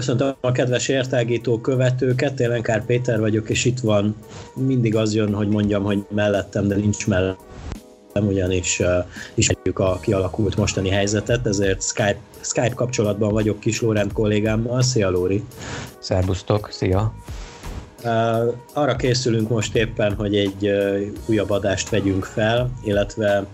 [0.00, 4.16] Köszöntöm a kedves értágító követőket, én Lenkár Péter vagyok, és itt van,
[4.54, 8.88] mindig az jön, hogy mondjam, hogy mellettem, de nincs mellettem, ugyanis uh,
[9.34, 14.82] ismerjük a kialakult mostani helyzetet, ezért Skype, Skype kapcsolatban vagyok Kis Lórend kollégámmal.
[14.82, 15.44] Szia Lóri!
[15.98, 17.14] Szerbusztok, szia!
[18.72, 20.70] Arra készülünk most éppen, hogy egy
[21.26, 23.46] újabb adást vegyünk fel, illetve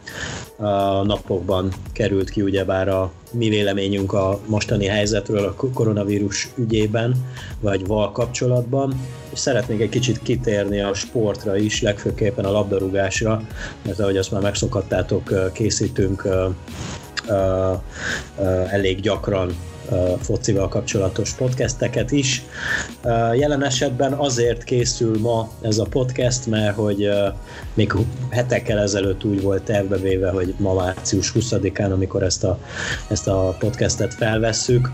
[0.56, 7.14] a napokban került ki ugyebár a mi véleményünk a mostani helyzetről a koronavírus ügyében,
[7.60, 9.00] vagy val kapcsolatban,
[9.32, 13.42] és szeretnék egy kicsit kitérni a sportra is, legfőképpen a labdarúgásra,
[13.82, 16.28] mert ahogy azt már megszokhattátok, készítünk
[18.70, 19.56] elég gyakran
[20.20, 22.42] focival kapcsolatos podcasteket is.
[23.34, 27.10] Jelen esetben azért készül ma ez a podcast, mert hogy
[27.74, 27.92] még
[28.30, 32.58] hetekkel ezelőtt úgy volt tervevéve, hogy ma március 20-án, amikor ezt a,
[33.08, 34.90] ezt a podcastet felvesszük,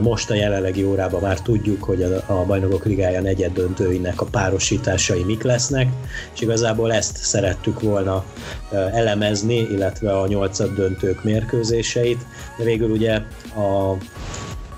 [0.00, 5.24] most a jelenlegi órában már tudjuk, hogy a, a Bajnokok Ligája negyed döntőinek a párosításai
[5.24, 5.88] mik lesznek,
[6.34, 8.24] és igazából ezt szerettük volna
[8.70, 12.26] elemezni, illetve a nyolcad döntők mérkőzéseit,
[12.58, 13.14] de végül ugye
[13.56, 13.96] a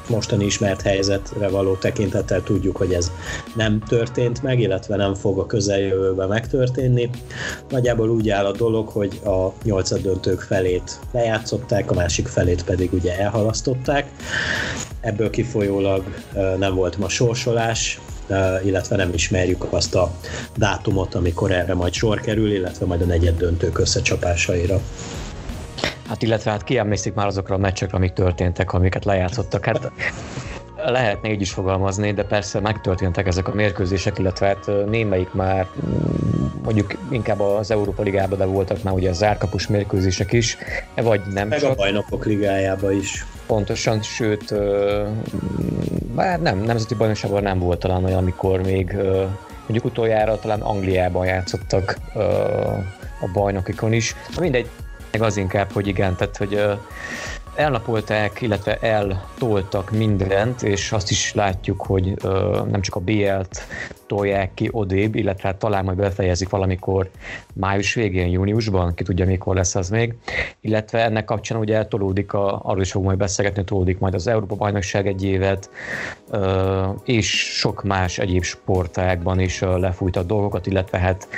[0.08, 3.12] mostani ismert helyzetre való tekintettel tudjuk, hogy ez
[3.54, 7.10] nem történt meg, illetve nem fog a közeljövőben megtörténni.
[7.68, 12.92] Nagyjából úgy áll a dolog, hogy a nyolcad döntők felét lejátszották, a másik felét pedig
[12.92, 14.10] ugye elhalasztották.
[15.00, 16.04] Ebből kifolyólag
[16.58, 18.00] nem volt ma sorsolás,
[18.64, 20.12] illetve nem ismerjük azt a
[20.56, 24.80] dátumot, amikor erre majd sor kerül, illetve majd a negyed döntők összecsapásaira.
[26.08, 29.64] Hát illetve hát kiemlékszik már azokra a meccsekre, amik történtek, amiket lejátszottak.
[29.64, 29.90] Hát
[30.86, 36.46] lehetne így is fogalmazni, de persze megtörténtek ezek a mérkőzések, illetve hát némelyik már mm,
[36.64, 40.58] mondjuk inkább az Európa Ligában, de voltak már ugye a zárkapus mérkőzések is,
[40.94, 41.70] vagy nem Meg csak.
[41.70, 43.24] a bajnokok ligájába is.
[43.46, 44.54] Pontosan, sőt,
[46.14, 48.96] bár nem, nemzeti bajnokságban nem volt talán olyan, amikor még
[49.60, 51.98] mondjuk utoljára talán Angliában játszottak
[53.20, 54.14] a bajnokikon is.
[54.40, 54.68] Mindegy,
[55.10, 56.60] meg az inkább, hogy igen, tehát hogy
[57.58, 62.14] elnapolták, illetve eltoltak mindent, és azt is látjuk, hogy
[62.70, 63.66] nem csak a BL-t
[64.06, 67.10] tolják ki odébb, illetve hát talán majd befejezik valamikor
[67.54, 70.14] május végén, júniusban, ki tudja mikor lesz az még,
[70.60, 74.54] illetve ennek kapcsán ugye eltolódik, a, arról is fogunk majd beszélgetni, tolódik majd az Európa
[74.54, 75.70] Bajnokság egy évet,
[77.04, 81.28] és sok más egyéb sportágban is lefújt a dolgokat, illetve hát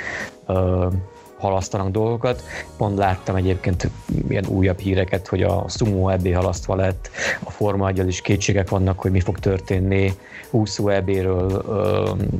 [1.41, 2.43] halasztanak dolgokat.
[2.77, 3.89] Pont láttam egyébként
[4.29, 7.09] ilyen újabb híreket, hogy a Sumo EB halasztva lett,
[7.43, 10.13] a Forma 1 is kétségek vannak, hogy mi fog történni,
[10.51, 11.63] úszó EB-ről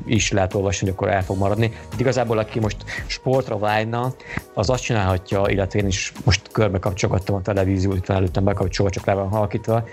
[0.06, 1.68] is lehet olvasni, hogy akkor el fog maradni.
[1.68, 4.14] De igazából aki most sportra vágyna,
[4.54, 9.06] az azt csinálhatja, illetve én is most körbe kapcsolgattam a televíziót, itt előttem bekapcsolva, csak
[9.06, 9.84] le van halkítva,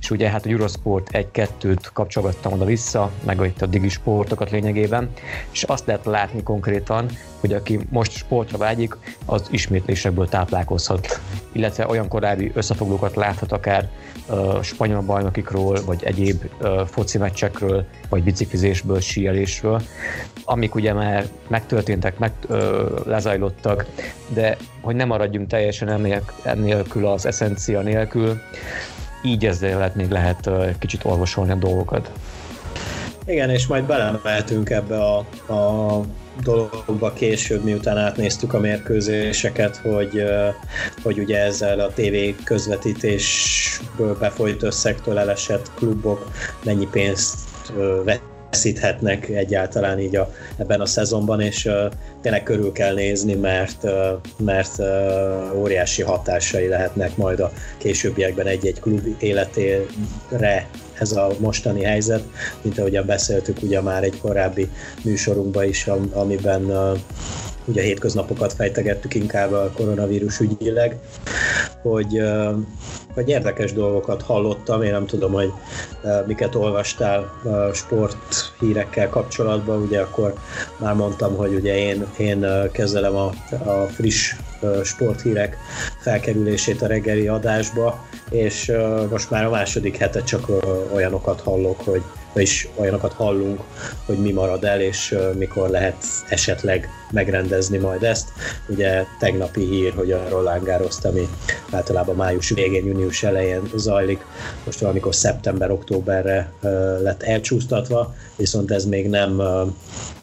[0.00, 5.10] és ugye hát a Eurosport 1-2-t kapcsolgattam oda-vissza, meg itt a digi sportokat lényegében,
[5.50, 7.06] és azt lehet látni konkrétan,
[7.40, 11.20] hogy aki most sportra vágyik, az ismétlésekből táplálkozhat,
[11.52, 13.88] illetve olyan korábbi összefoglalókat láthat akár
[14.28, 19.82] uh, spanyol bajnokikról, vagy egyéb uh, foci meccsekről, vagy biciklizésből, síelésről,
[20.44, 23.86] amik ugye már megtörténtek, meg, uh, lezajlottak,
[24.28, 28.40] de hogy nem maradjunk teljesen ennélkül az eszencia nélkül,
[29.22, 32.10] így ezzel még lehet uh, kicsit olvasolni a dolgokat.
[33.26, 35.18] Igen, és majd belemeltünk ebbe a,
[35.52, 36.00] a
[36.42, 40.24] dologba később, miután átnéztük a mérkőzéseket, hogy,
[41.02, 46.30] hogy ugye ezzel a TV közvetítésből befolyt összegtől elesett klubok
[46.64, 47.38] mennyi pénzt
[48.50, 51.92] veszíthetnek egyáltalán így a, ebben a szezonban, és uh,
[52.22, 53.86] tényleg körül kell nézni, mert,
[54.38, 54.82] mert
[55.54, 60.68] óriási hatásai lehetnek majd a későbbiekben egy-egy klub életére
[60.98, 62.22] ez a mostani helyzet,
[62.62, 64.70] mint ahogyan beszéltük ugye már egy korábbi
[65.04, 66.70] műsorunkban is, amiben
[67.64, 70.96] ugye a hétköznapokat fejtegettük inkább a koronavírus ügyileg,
[71.82, 72.22] hogy,
[73.14, 75.52] hogy érdekes dolgokat hallottam, én nem tudom, hogy
[76.26, 77.32] miket olvastál
[77.74, 78.16] sport
[78.60, 80.34] hírekkel kapcsolatban, ugye akkor
[80.76, 83.32] már mondtam, hogy ugye én, én kezelem a,
[83.64, 84.34] a friss
[84.84, 85.56] sporthírek
[86.00, 88.72] felkerülését a reggeli adásba, és
[89.10, 90.46] most már a második hete csak
[90.92, 93.60] olyanokat hallok, hogy vagyis olyanokat hallunk,
[94.06, 95.96] hogy mi marad el, és mikor lehet
[96.28, 98.32] esetleg megrendezni majd ezt.
[98.68, 101.28] Ugye tegnapi hír, hogy a Roland Garros, ami
[101.70, 104.24] általában május végén, június elején zajlik,
[104.64, 106.52] most valamikor szeptember-októberre
[107.02, 109.42] lett elcsúsztatva, viszont ez még nem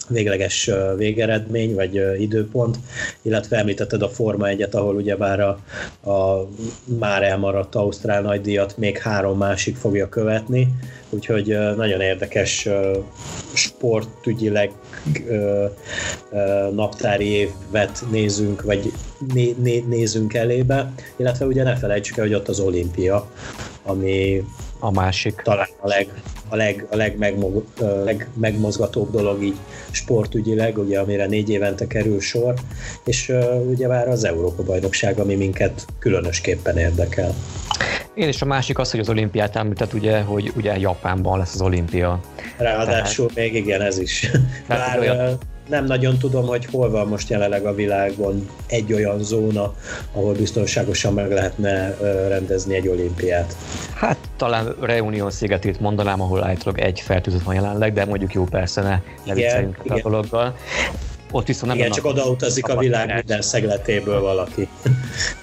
[0.07, 2.77] végleges végeredmény, vagy időpont,
[3.21, 5.49] illetve említetted a Forma egyet, ahol ugye már a,
[6.11, 6.49] a
[6.99, 10.67] már elmaradt Ausztrál nagydíjat még három másik fogja követni,
[11.09, 12.69] úgyhogy nagyon érdekes
[13.53, 14.71] sportügyileg
[16.73, 18.91] naptári évet nézünk, vagy
[19.33, 23.31] né, né, nézünk elébe, illetve ugye ne felejtsük el, hogy ott az olimpia,
[23.83, 24.43] ami
[24.79, 25.41] a másik.
[25.43, 27.63] Talán a, leg, a, leg, a legmegmog,
[28.03, 29.57] legmegmozgatóbb dolog így
[29.91, 32.53] sportügyileg, ugye, amire négy évente kerül sor,
[33.05, 37.33] és uh, ugye már az Európa-bajnokság, ami minket különösképpen érdekel.
[38.15, 41.61] Én és a másik az, hogy az olimpiát említett, ugye, hogy ugye Japánban lesz az
[41.61, 42.19] olimpia.
[42.57, 44.31] Ráadásul Tehát, még igen, ez is.
[44.67, 45.37] Bár, olyan
[45.69, 49.73] nem nagyon tudom, hogy hol van most jelenleg a világon egy olyan zóna,
[50.11, 53.55] ahol biztonságosan meg lehetne rendezni egy olimpiát.
[53.95, 58.81] Hát talán Reunion szigetét mondanám, ahol állítólag egy fertőzött van jelenleg, de mondjuk jó persze
[58.81, 60.55] ne, ne vicceljünk a dologgal.
[61.31, 64.67] Ott viszont nem Igen, csak oda utazik a világ minden szegletéből valaki.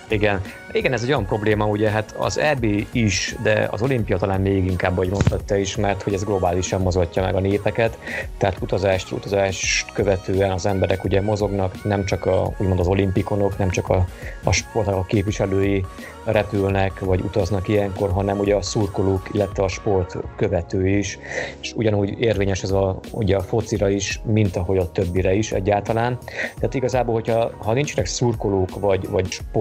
[0.08, 0.40] Igen.
[0.72, 4.64] Igen, ez egy olyan probléma, ugye hát az EB is, de az olimpia talán még
[4.67, 7.99] inkább, hogy mondtad te is, mert hogy ez globálisan mozgatja meg a népeket,
[8.38, 13.70] tehát utazást, utazást követően az emberek ugye mozognak, nem csak a, úgymond az olimpikonok, nem
[13.70, 14.06] csak a,
[14.44, 15.84] a sportok a képviselői
[16.25, 21.19] repülnek, vagy utaznak ilyenkor, hanem ugye a szurkolók, illetve a sport követő is,
[21.61, 26.19] és ugyanúgy érvényes ez a, ugye a focira is, mint ahogy a többire is egyáltalán.
[26.55, 29.59] Tehát igazából, hogyha ha nincsenek szurkolók, vagy, vagy sport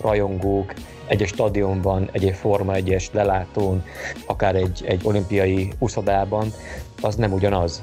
[0.00, 0.74] rajongók
[1.06, 3.84] egy stadionban, egy Forma egyes lelátón,
[4.26, 6.52] akár egy, egy olimpiai úszodában,
[7.00, 7.80] az nem ugyanaz.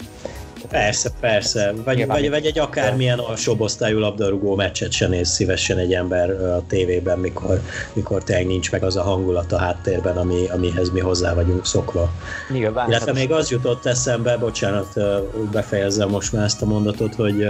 [0.69, 1.73] Persze, persze.
[1.83, 6.63] Vagy, vagy, vagy egy akármilyen alsóbb osztályú labdarúgó meccset se néz szívesen egy ember a
[6.67, 7.61] tévében, mikor,
[7.93, 12.11] mikor tényleg nincs meg az a hangulat a háttérben, ami, amihez mi hozzá vagyunk szokva.
[12.49, 12.89] Nyilván.
[12.89, 14.97] Illetve még az jutott eszembe, bocsánat,
[15.41, 17.47] úgy befejezem most már ezt a mondatot, hogy,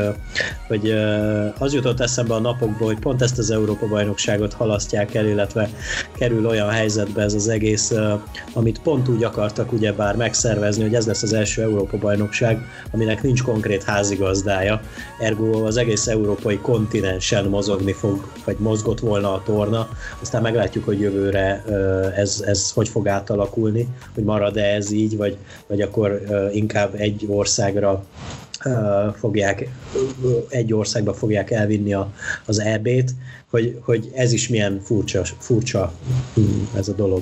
[0.68, 0.92] hogy
[1.60, 5.70] az jutott eszembe a napokból, hogy pont ezt az Európa-bajnokságot halasztják el, illetve
[6.18, 7.94] kerül olyan helyzetbe ez az egész,
[8.54, 13.44] amit pont úgy akartak ugyebár megszervezni, hogy ez lesz az első Európa-bajnokság, aminek aminek nincs
[13.44, 14.82] konkrét házigazdája,
[15.20, 19.90] ergo az egész európai kontinensen mozogni fog, vagy mozgott volna a torna,
[20.22, 21.64] aztán meglátjuk, hogy jövőre
[22.16, 26.22] ez, ez hogy fog átalakulni, hogy marad-e ez így, vagy, vagy akkor
[26.52, 28.06] inkább egy országra
[29.16, 29.70] fogják,
[30.50, 32.14] egy országba fogják elvinni a,
[32.46, 33.12] az EB-t,
[33.50, 35.94] hogy, hogy ez is milyen furcsa, furcsa
[36.34, 37.22] hm, ez a dolog.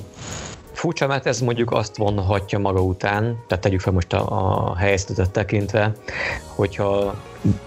[0.82, 5.30] Furcsa, mert ez mondjuk azt vonhatja maga után, tehát tegyük fel most a, a helyzetet
[5.30, 5.92] tekintve,
[6.46, 7.14] hogyha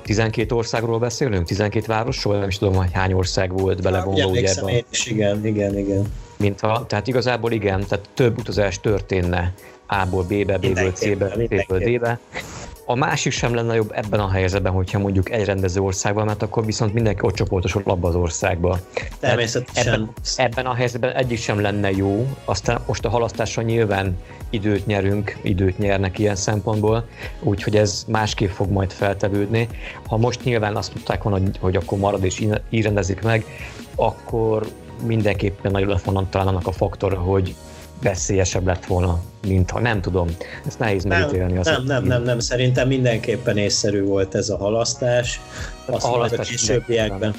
[0.02, 4.84] 12 országról beszélünk, 12 városról, nem is tudom, hogy hány ország volt belevonva ugye ebben.
[5.06, 6.14] Igen, igen, igen.
[6.38, 9.54] Mint ha, tehát igazából igen, tehát több utazás történne
[9.88, 12.20] A-ból B-be, B-ből C-be, C-ből D-be,
[12.86, 16.66] a másik sem lenne jobb ebben a helyzetben, hogyha mondjuk egy rendező országban, mert akkor
[16.66, 18.80] viszont mindenki ott csoportosul abba az országba.
[19.20, 19.94] Természetesen.
[19.94, 24.18] Ebben, ebben a helyzetben egyik sem lenne jó, aztán most a halasztásra nyilván
[24.50, 27.08] időt nyerünk, időt nyernek ilyen szempontból,
[27.40, 29.68] úgyhogy ez másképp fog majd feltevődni.
[30.08, 33.46] Ha most nyilván azt mondták volna, hogy, hogy akkor marad és így írendezik meg,
[33.96, 34.68] akkor
[35.06, 37.56] mindenképpen nagyon volna talán annak a faktora, hogy
[38.02, 40.28] veszélyesebb lett volna, mint ha nem tudom.
[40.68, 41.54] Ezt nehéz megítélni.
[41.54, 45.42] Nem, nem, nem, nem, nem, szerintem mindenképpen észszerű volt ez a halasztás.
[45.86, 47.36] Azt a halasztás majd a későbbiekben,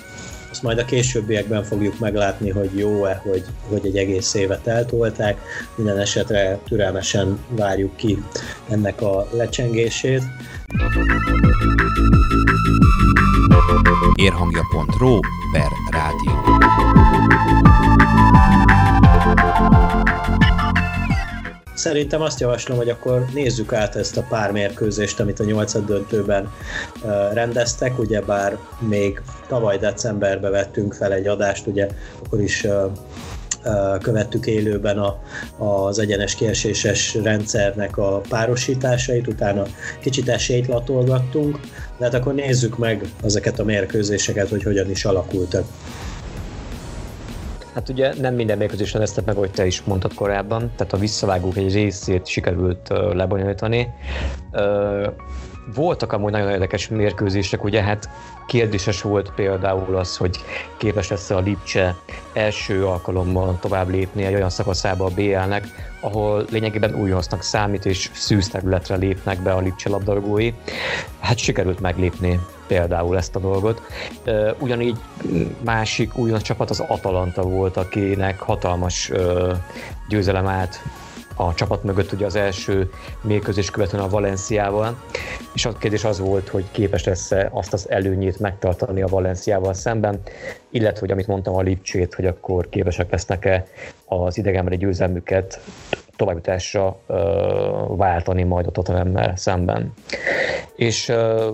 [0.50, 5.40] azt majd a későbbiekben fogjuk meglátni, hogy jó-e, hogy, hogy egy egész évet eltolták.
[5.74, 8.22] Minden esetre türelmesen várjuk ki
[8.68, 10.22] ennek a lecsengését.
[14.14, 15.18] Érhangja.ro
[15.52, 16.55] per rádió.
[21.76, 26.52] Szerintem azt javaslom, hogy akkor nézzük át ezt a pár mérkőzést, amit a nyolcad döntőben
[27.32, 31.88] rendeztek, ugyebár még tavaly decemberben vettünk fel egy adást, ugye
[32.24, 32.66] akkor is
[34.00, 35.22] követtük élőben a,
[35.64, 39.66] az egyenes kieséses rendszernek a párosításait, utána
[40.00, 41.60] kicsit esélyt latolgattunk,
[41.98, 45.66] de hát akkor nézzük meg ezeket a mérkőzéseket, hogy hogyan is alakultak.
[47.76, 51.56] Hát ugye nem minden mérkőzés rendeztek meg, ahogy te is mondtad korábban, tehát a visszavágók
[51.56, 53.88] egy részét sikerült lebonyolítani.
[55.74, 58.08] voltak amúgy nagyon érdekes mérkőzések, ugye hát
[58.46, 60.36] kérdéses volt például az, hogy
[60.76, 61.94] képes lesz a Lipcse
[62.32, 65.66] első alkalommal tovább lépni egy olyan szakaszába a BL-nek,
[66.00, 70.52] ahol lényegében újonznak számít és szűz területre lépnek be a Lipcse labdarúgói.
[71.20, 73.82] Hát sikerült meglépni például ezt a dolgot.
[74.58, 74.96] Ugyanígy
[75.64, 79.12] másik újonc csapat az Atalanta volt, akinek hatalmas
[80.08, 80.80] győzelem állt
[81.36, 82.90] a csapat mögött ugye az első
[83.22, 84.96] mérkőzés követően a Valenciával,
[85.54, 90.20] és a kérdés az volt, hogy képes lesz-e azt az előnyét megtartani a Valenciával szemben,
[90.70, 93.66] illetve, hogy amit mondtam a Lipcsét, hogy akkor képesek lesznek-e
[94.04, 95.60] az idegenbeli győzelmüket
[96.16, 97.14] továbbításra ö,
[97.88, 99.92] váltani majd a Tottenhammel szemben.
[100.76, 101.50] És ö,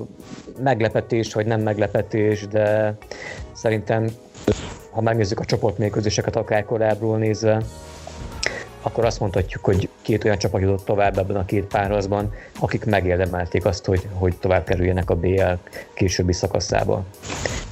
[0.62, 2.96] meglepetés, vagy nem meglepetés, de
[3.52, 4.08] szerintem
[4.90, 7.62] ha megnézzük a csoportmérkőzéseket akár korábbról nézve,
[8.82, 13.64] akkor azt mondhatjuk, hogy két olyan csapat jutott tovább ebben a két párharcban, akik megérdemelték
[13.64, 15.52] azt, hogy, hogy tovább kerüljenek a BL
[15.94, 17.04] későbbi szakaszába.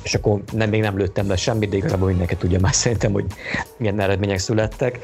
[0.02, 3.24] És akkor nem, még nem lőttem le semmit, de igazából mindenki tudja már szerintem, hogy
[3.76, 4.98] milyen eredmények születtek.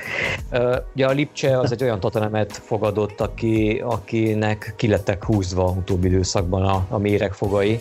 [0.94, 6.86] Ugye a Lipcse az egy olyan tatanemet fogadott, aki, akinek kilettek húzva utóbbi időszakban a,
[6.88, 7.80] a méregfogai.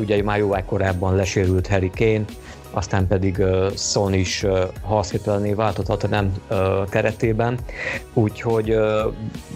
[0.00, 2.24] Ugye már jóvá korábban lesérült Harry Kane,
[2.70, 3.42] aztán pedig
[3.76, 4.46] Son is
[4.82, 7.58] haszkételené váltott nem uh, keretében,
[8.12, 8.76] úgyhogy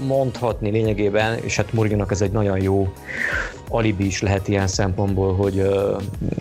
[0.07, 2.93] mondhatni lényegében, és hát Mourinho ez egy nagyon jó
[3.69, 5.69] alibi is lehet ilyen szempontból, hogy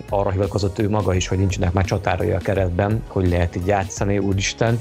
[0.09, 4.17] arra hivatkozott ő maga is, hogy nincsenek már csatárai a keretben, hogy lehet így játszani,
[4.17, 4.79] úristen.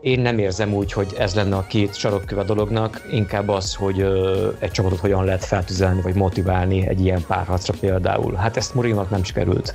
[0.00, 4.00] Én nem érzem úgy, hogy ez lenne a két sarokköve a dolognak, inkább az, hogy
[4.00, 8.34] ö, egy csapatot hogyan lehet feltüzelni, vagy motiválni egy ilyen párharcra például.
[8.34, 9.74] Hát ezt Mourinho nem sikerült.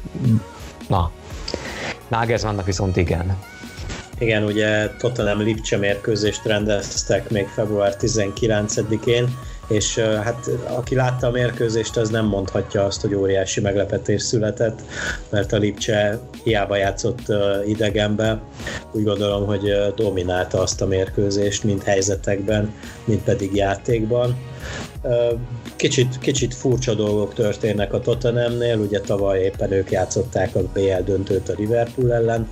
[0.89, 1.11] Na,
[2.07, 3.37] Nagelsmannnak viszont igen.
[4.17, 11.97] Igen, ugye Tottenham Lipcse mérkőzést rendeztek még február 19-én, és hát aki látta a mérkőzést,
[11.97, 14.81] az nem mondhatja azt, hogy óriási meglepetés született,
[15.29, 17.21] mert a Lipcse hiába játszott
[17.65, 18.41] idegenbe,
[18.91, 24.37] úgy gondolom, hogy dominálta azt a mérkőzést, mind helyzetekben, mind pedig játékban.
[25.79, 31.49] Kicsit, kicsit furcsa dolgok történnek a Tottenhamnél, ugye tavaly éppen ők játszották a BL döntőt
[31.49, 32.47] a Liverpool ellen,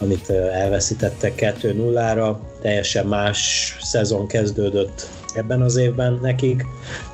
[0.00, 6.64] amit elveszítettek 2-0-ra, teljesen más szezon kezdődött ebben az évben nekik,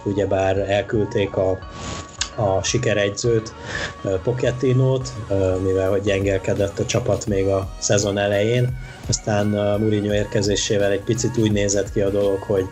[0.05, 1.59] ugyebár elküldték a
[2.43, 3.55] a sikeregyzőt,
[4.23, 5.13] Pochettinót,
[5.63, 8.77] mivel hogy gyengelkedett a csapat még a szezon elején.
[9.09, 9.47] Aztán
[9.81, 12.67] Mourinho érkezésével egy picit úgy nézett ki a dolog, hogy,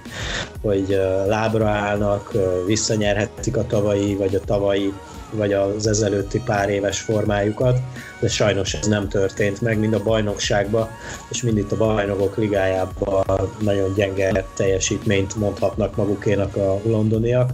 [0.63, 2.33] hogy lábra állnak,
[2.67, 4.93] visszanyerhetik a tavalyi vagy a tavalyi
[5.33, 7.79] vagy az ezelőtti pár éves formájukat,
[8.21, 10.89] de sajnos ez nem történt meg, mind a bajnokságban,
[11.31, 13.25] és mind itt a bajnokok ligájában
[13.61, 17.51] nagyon gyenge teljesítményt mondhatnak magukénak a londoniak.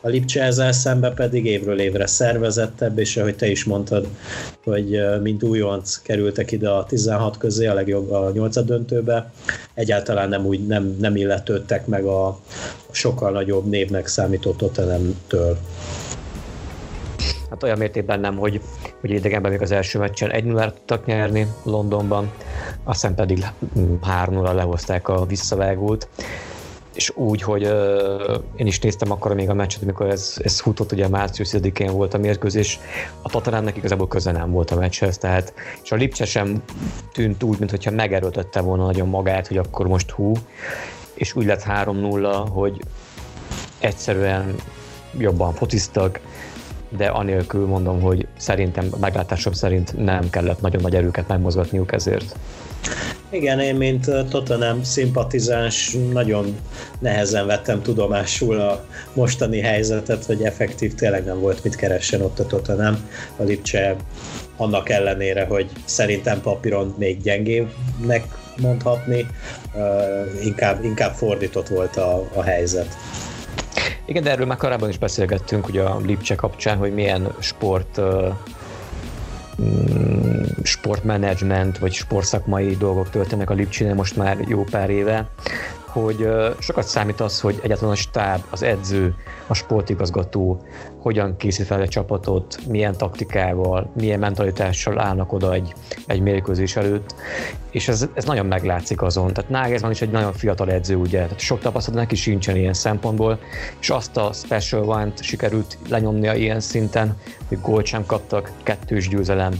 [0.00, 4.06] A Lipcse ezzel szemben pedig évről évre szervezettebb, és ahogy te is mondtad,
[4.64, 9.30] hogy mint újonc kerültek ide a 16 közé, a legjobb a 8 döntőbe,
[9.74, 12.40] egyáltalán nem úgy nem, nem illetődtek meg a
[12.90, 15.58] sokkal nagyobb névnek számító Tottenham-től.
[17.56, 18.60] Hát olyan mértékben nem, hogy,
[19.00, 22.30] hogy idegenben még az első meccsen 1 0 tudtak nyerni Londonban,
[22.84, 23.44] aztán pedig
[24.02, 26.08] 3 0 lehozták a visszavágót.
[26.94, 30.92] És úgy, hogy uh, én is néztem akkor még a meccset, amikor ez, ez futott,
[30.92, 32.80] ugye március 10-én volt a mérkőzés,
[33.22, 36.62] a Tottenhamnek igazából köze nem volt a meccshez, tehát és a Lipcse sem
[37.12, 40.32] tűnt úgy, mintha megerőltette volna nagyon magát, hogy akkor most hú,
[41.14, 42.80] és úgy lett 3-0, hogy
[43.78, 44.54] egyszerűen
[45.18, 46.20] jobban fociztak,
[46.88, 52.36] de anélkül mondom, hogy szerintem, meglátásom szerint nem kellett nagyon nagy erőket megmozgatniuk ezért.
[53.30, 56.56] Igen, én mint Tottenham szimpatizáns nagyon
[56.98, 62.46] nehezen vettem tudomásul a mostani helyzetet, hogy effektív tényleg nem volt mit keressen ott a
[62.46, 63.08] Tottenham.
[63.36, 63.96] A Lipcse
[64.56, 68.24] annak ellenére, hogy szerintem papíron még gyengébbnek
[68.56, 69.26] mondhatni,
[70.44, 72.96] inkább, inkább fordított volt a, a helyzet.
[74.06, 78.00] Igen, de erről már korábban is beszélgettünk ugye a Lipcse kapcsán, hogy milyen sport
[79.62, 85.28] mm, sportmenedzsment vagy sportszakmai dolgok történnek a Lipcsénél most már jó pár éve,
[86.02, 89.14] hogy sokat számít az, hogy egyáltalán a stáb, az edző,
[89.46, 90.62] a sportigazgató
[90.98, 95.72] hogyan készít fel egy csapatot, milyen taktikával, milyen mentalitással állnak oda egy,
[96.06, 97.14] egy mérkőzés előtt,
[97.70, 99.32] és ez, ez nagyon meglátszik azon.
[99.32, 103.38] Tehát Nagelsmann is egy nagyon fiatal edző, ugye, tehát sok tapasztalat neki sincsen ilyen szempontból,
[103.80, 107.16] és azt a special one-t sikerült lenyomnia ilyen szinten,
[107.48, 109.52] hogy gólt sem kaptak, kettős győzelem,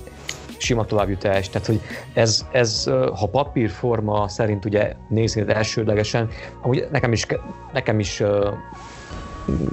[0.59, 1.49] sima továbbjutás.
[1.49, 1.81] Tehát, hogy
[2.15, 2.85] ez, ez
[3.15, 6.29] ha papírforma szerint ugye nézni elsődlegesen,
[6.63, 7.27] amúgy nekem is,
[7.73, 8.23] nekem is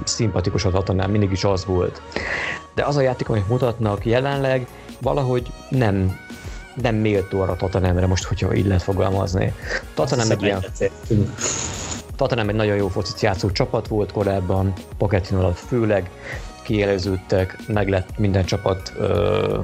[0.04, 2.02] szimpatikus a Tatanán, mindig is az volt.
[2.74, 4.66] De az a játék, amit mutatnak jelenleg,
[5.00, 6.22] valahogy nem
[6.82, 9.52] nem méltó arra Tatanemre most, hogyha így lehet fogalmazni.
[9.94, 10.64] Tatanem egy ilyen...
[12.16, 16.10] Tatanem egy nagyon jó focit játszó csapat volt korábban, Pochettino alatt főleg,
[16.62, 19.58] kieleződtek, meg lett minden csapat ö,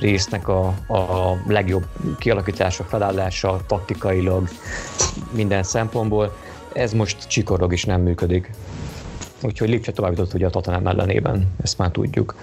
[0.00, 1.86] résznek a, a legjobb
[2.18, 4.48] kialakítása, felállása, taktikailag,
[5.30, 6.36] minden szempontból.
[6.72, 8.50] Ez most csikorog is nem működik.
[9.42, 12.34] Úgyhogy Lipcse tovább jutott ugye a Tatanem ellenében, ezt már tudjuk.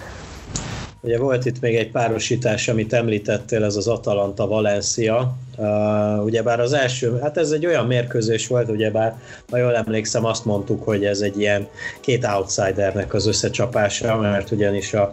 [1.00, 5.36] Ugye volt itt még egy párosítás, amit említettél, ez az Atalanta-Valencia.
[5.56, 10.44] Uh, ugyebár az első, hát ez egy olyan mérkőzés volt, ugyebár, ha jól emlékszem, azt
[10.44, 11.68] mondtuk, hogy ez egy ilyen
[12.00, 15.10] két outsidernek az összecsapása, mert ugyanis a,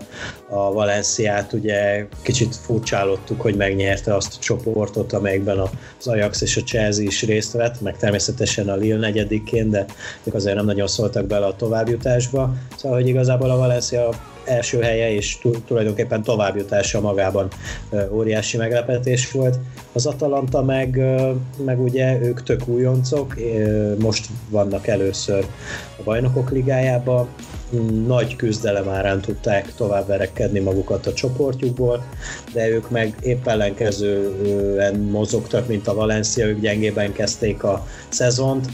[0.50, 6.62] a Valenciát ugye kicsit furcsálottuk, hogy megnyerte azt a csoportot, amelyikben az Ajax és a
[6.62, 9.86] Chelsea is részt vett, meg természetesen a Lille negyedikként, de
[10.24, 12.54] ők azért nem nagyon szóltak bele a továbbjutásba.
[12.78, 14.10] Szóval, hogy igazából a Valencia
[14.46, 15.38] első helye és
[15.68, 17.48] tulajdonképpen továbbjutása magában
[18.12, 19.60] óriási meglepetés volt.
[19.94, 21.00] Az Atalanta meg,
[21.66, 23.36] meg ugye ők tök újoncok,
[24.00, 25.46] most vannak először
[26.00, 27.28] a bajnokok ligájába,
[28.08, 32.04] nagy küzdelem árán tudták tovább verekedni magukat a csoportjukból,
[32.54, 38.66] de ők meg épp ellenkezően mozogtak, mint a Valencia, ők gyengében kezdték a szezont,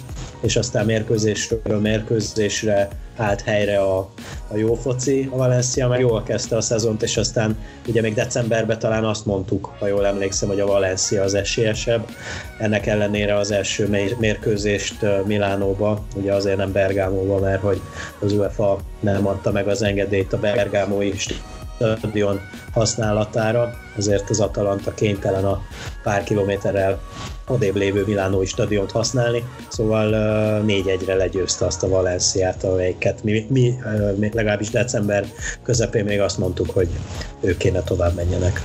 [0.41, 2.89] és aztán mérkőzésről mérkőzésre
[3.21, 4.09] állt helyre a,
[4.47, 8.79] a jó foci, a Valencia meg jól kezdte a szezont, és aztán ugye még decemberben
[8.79, 12.07] talán azt mondtuk, ha jól emlékszem, hogy a Valencia az esélyesebb.
[12.59, 13.87] Ennek ellenére az első
[14.19, 17.81] mérkőzést Milánóba, ugye azért nem Bergámóba, mert hogy
[18.19, 21.13] az UEFA nem adta meg az engedélyt a bergámói
[21.97, 22.39] stadion
[22.73, 25.61] használatára, ezért az Atalanta kénytelen a
[26.03, 26.99] pár kilométerrel
[27.47, 33.73] odébb lévő Milánói stadiont használni, szóval uh, 4-1-re legyőzte azt a Valenciát, amelyiket mi, mi
[34.33, 35.25] legalábbis december
[35.63, 36.89] közepén még azt mondtuk, hogy
[37.41, 38.61] ők kéne tovább menjenek.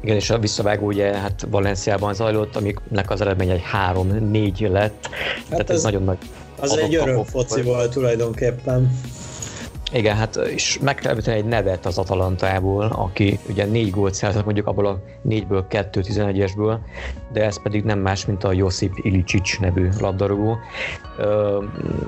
[0.00, 3.62] Igen, és a visszavágó ugye hát Valenciában zajlott, amiknek az eredmény egy
[3.94, 5.08] 3-4 lett.
[5.10, 6.18] Hát Tehát ez, ez nagyon nagy
[6.60, 8.98] az egy örömfoci volt tulajdonképpen.
[9.92, 14.66] Igen, hát és meg kell egy nevet az Atalantából, aki ugye négy gólt szerzett mondjuk
[14.66, 16.78] abból a négyből kettő 11-esből,
[17.32, 20.58] de ez pedig nem más, mint a Josip Ilicic nevű labdarúgó.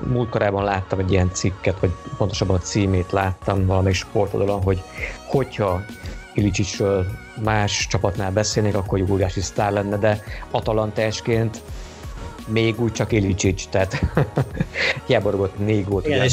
[0.07, 4.81] Múltkorában láttam egy ilyen cikket, vagy pontosabban a címét láttam valamelyik sportoldalon, hogy
[5.25, 5.81] hogyha
[6.33, 7.05] Ilicicsről
[7.43, 11.61] más csapatnál beszélnék, akkor óriási sztár lenne, de atalantásként
[12.49, 14.01] még úgy csak Ilicic, tehát
[15.07, 16.25] hiába rúgott négy gólt, Igen, ugye,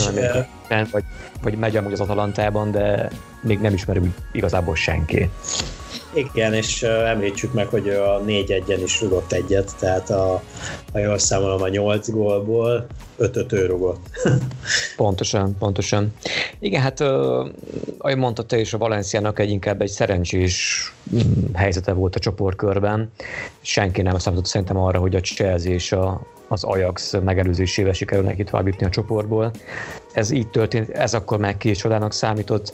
[0.68, 1.04] és, vagy,
[1.42, 3.10] vagy megy amúgy az Atalantában, de
[3.42, 5.30] még nem ismerünk igazából senki.
[6.14, 10.42] Igen, és említsük meg, hogy a 4-1-en is rugott egyet, tehát a,
[10.92, 12.86] ha jól számolom a 8 gólból
[13.18, 14.06] 5-5 ő rugott.
[14.96, 16.12] pontosan, pontosan.
[16.58, 17.00] Igen, hát
[17.98, 23.10] ahogy mondta te is, a Valenciának egy inkább egy szerencsés mm, helyzete volt a csoportkörben.
[23.60, 28.44] Senki nem számított szerintem arra, hogy a Chelsea és a, az Ajax megelőzésével sikerül neki
[28.44, 29.50] tovább jutni a csoportból.
[30.12, 32.72] Ez így történt, ez akkor már kis csodának számított.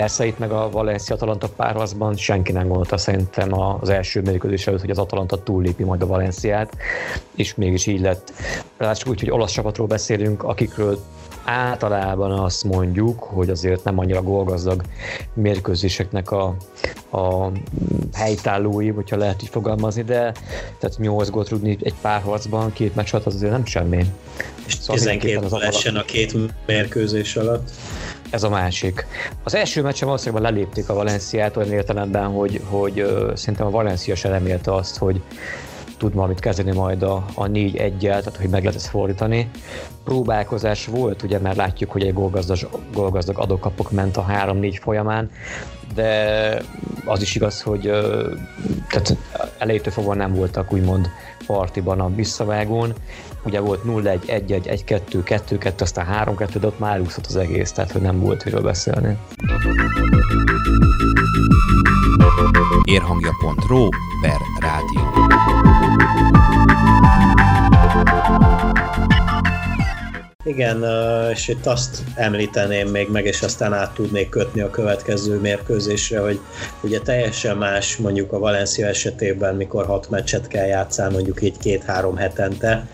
[0.00, 4.80] Persze itt meg a Valencia Atalanta párharcban senki nem gondolta szerintem az első mérkőzés előtt,
[4.80, 6.76] hogy az Atalanta túllépi majd a Valenciát,
[7.34, 8.32] és mégis így lett.
[8.78, 10.98] Lássuk úgy, hogy olasz csapatról beszélünk, akikről
[11.44, 14.82] általában azt mondjuk, hogy azért nem annyira gólgazdag
[15.34, 16.56] mérkőzéseknek a,
[17.10, 17.50] a
[18.12, 20.32] helytállói, hogyha lehet így fogalmazni, de
[20.78, 24.04] tehát 8 gólt rúgni egy pár harcban, két meccs alatt az azért nem semmi.
[24.66, 26.36] És szóval 12 gól essen a két
[26.66, 27.70] mérkőzés alatt.
[28.30, 29.06] Ez a másik.
[29.42, 34.28] Az első meccsen valószínűleg lelépték a Valenciát olyan értelemben, hogy, hogy szerintem a Valencia se
[34.28, 35.22] remélte azt, hogy
[35.96, 39.50] tud valamit kezdeni majd a, a 4 1 tehát hogy meg lehet ezt fordítani.
[40.04, 42.58] Próbálkozás volt, ugye mert látjuk, hogy egy gólgazdag,
[42.92, 45.30] gólgazdag adókapok ment a 3-4 folyamán,
[45.94, 46.62] de
[47.04, 47.80] az is igaz, hogy
[48.88, 49.16] tehát
[49.58, 51.08] elejétől fogva nem voltak úgymond
[51.46, 52.94] partiban a visszavágón.
[53.42, 57.92] Ugye volt 0-1, 1-1, 1-2, 2-2, aztán 3-2, de ott már úszott az egész, tehát
[57.92, 59.16] hogy nem volt miről beszélni.
[62.84, 63.88] Érhangja.ro
[64.20, 65.19] per rádió.
[70.50, 70.84] Igen,
[71.32, 76.40] és itt azt említeném még meg, és aztán át tudnék kötni a következő mérkőzésre, hogy
[76.82, 82.16] ugye teljesen más mondjuk a Valencia esetében, mikor hat meccset kell játszani mondjuk így két-három
[82.16, 82.88] hetente,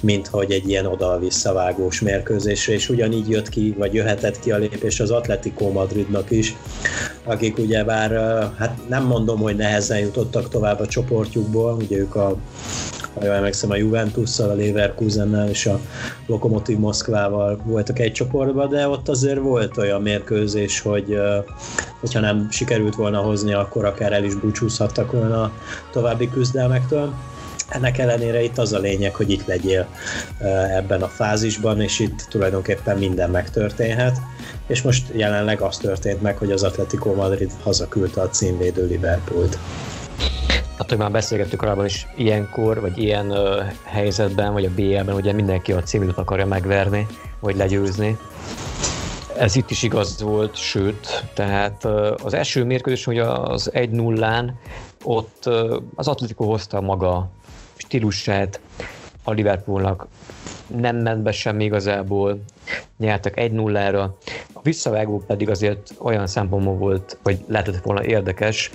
[0.00, 5.00] mint hogy egy ilyen oda-visszavágós mérkőzésre, és ugyanígy jött ki, vagy jöhetett ki a lépés
[5.00, 6.56] az Atletico Madridnak is,
[7.24, 8.10] akik ugye bár,
[8.58, 12.36] hát nem mondom, hogy nehezen jutottak tovább a csoportjukból, ugye ők a
[13.14, 15.80] ha jól emlékszem, a Juventusszal, a Leverkusennel és a
[16.26, 21.18] Lokomotiv Moszkvával voltak egy csoportban, de ott azért volt olyan mérkőzés, hogy
[22.00, 25.52] hogyha nem sikerült volna hozni, akkor akár el is búcsúzhattak volna a
[25.92, 27.14] további küzdelmektől.
[27.68, 29.86] Ennek ellenére itt az a lényeg, hogy itt legyél
[30.76, 34.16] ebben a fázisban, és itt tulajdonképpen minden megtörténhet.
[34.66, 39.58] És most jelenleg az történt meg, hogy az Atletico Madrid hazaküldte a címvédő Liverpoolt.
[40.78, 45.32] Hát, hogy már beszélgettük korábban is, ilyenkor, vagy ilyen uh, helyzetben, vagy a BL-ben ugye
[45.32, 47.06] mindenki a címvédőt akarja megverni,
[47.40, 48.18] vagy legyőzni.
[49.38, 54.50] Ez itt is igaz volt, sőt, tehát uh, az első mérkőzés, hogy az 1-0-án
[55.04, 57.30] ott uh, az Atletico hozta maga
[57.76, 58.60] stílusát
[59.22, 60.06] a Liverpoolnak
[60.66, 62.40] nem ment be semmi igazából,
[62.98, 64.08] nyertek 1-0-ra.
[64.52, 68.70] A visszavágó pedig azért olyan szempontból volt, hogy lehetett volna érdekes,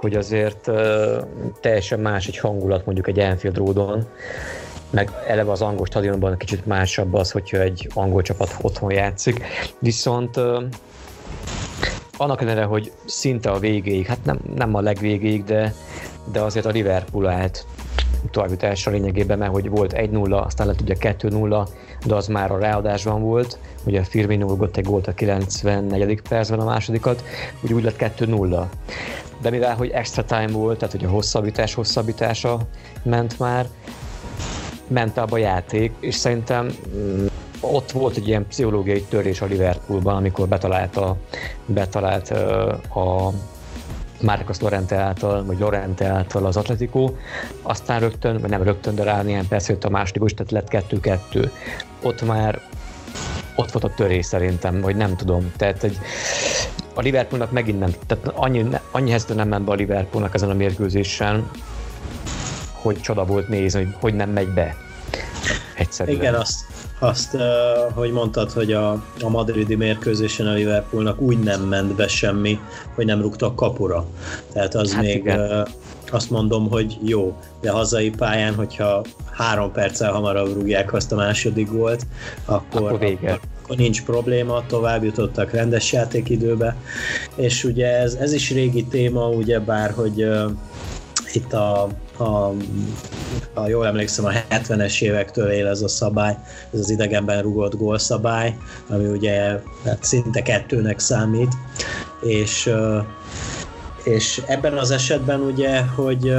[0.00, 0.70] hogy azért
[1.60, 4.06] teljesen más egy hangulat mondjuk egy Anfield Roadon,
[4.90, 9.44] meg eleve az angol stadionban kicsit másabb az, hogyha egy angol csapat otthon játszik.
[9.78, 10.36] Viszont
[12.16, 15.74] annak ellenére, hogy szinte a végéig, hát nem, nem a legvégéig, de,
[16.32, 17.66] de azért a Liverpool állt
[18.30, 21.68] továbbjutásra lényegében, mert hogy volt 1-0, aztán lett ugye 2-0,
[22.06, 26.22] de az már a ráadásban volt, ugye Firmino rúgott egy gólt a 94.
[26.28, 27.24] percben a másodikat,
[27.60, 28.64] úgy úgy lett 2-0.
[29.40, 32.58] De mivel, hogy extra time volt, tehát hogy a hosszabbítás hosszabbítása
[33.02, 33.66] ment már,
[34.86, 37.26] ment abba a játék, és szerintem mm,
[37.60, 41.16] ott volt egy ilyen pszichológiai törés a Liverpoolban, amikor betalált a,
[41.66, 42.30] betalált
[42.94, 43.32] a
[44.20, 47.12] Marcos Lorente által, vagy Lorente által az Atletico,
[47.62, 50.68] aztán rögtön, vagy nem rögtön, de rá néhány perc jött a második, is, tehát lett
[50.68, 51.52] kettő-kettő.
[52.02, 52.60] Ott már
[53.56, 55.52] ott volt a törés szerintem, vagy nem tudom.
[55.56, 55.98] Tehát egy,
[56.98, 60.54] a Liverpoolnak megint nem, tehát annyi, annyi helyzetben nem ment be a Liverpoolnak ezen a
[60.54, 61.50] mérkőzésen,
[62.72, 64.76] hogy csoda volt nézni, hogy, hogy nem megy be.
[65.76, 66.16] Egyszerűen.
[66.16, 66.64] Igen, azt,
[66.98, 67.36] azt,
[67.94, 68.90] hogy mondtad, hogy a,
[69.22, 72.58] a madridi mérkőzésen a Liverpoolnak úgy nem ment be semmi,
[72.94, 74.06] hogy nem rúgtak kapura.
[74.52, 75.68] Tehát az hát még igen.
[76.10, 81.70] azt mondom, hogy jó, de hazai pályán, hogyha három perccel hamarabb rúgják azt a második
[81.70, 82.06] gólt,
[82.44, 83.32] akkor, akkor, vége.
[83.32, 86.76] akkor, akkor nincs probléma, tovább jutottak rendes játékidőbe,
[87.34, 90.50] és ugye ez, ez is régi téma, ugye bár, hogy uh,
[91.32, 91.88] itt a
[92.20, 92.52] a,
[93.54, 96.36] ha jól emlékszem, a 70-es évektől él ez a szabály,
[96.72, 98.56] ez az idegenben rugott gólszabály,
[98.88, 101.52] ami ugye hát szinte kettőnek számít,
[102.22, 102.70] és
[104.08, 106.34] és ebben az esetben ugye, hogy,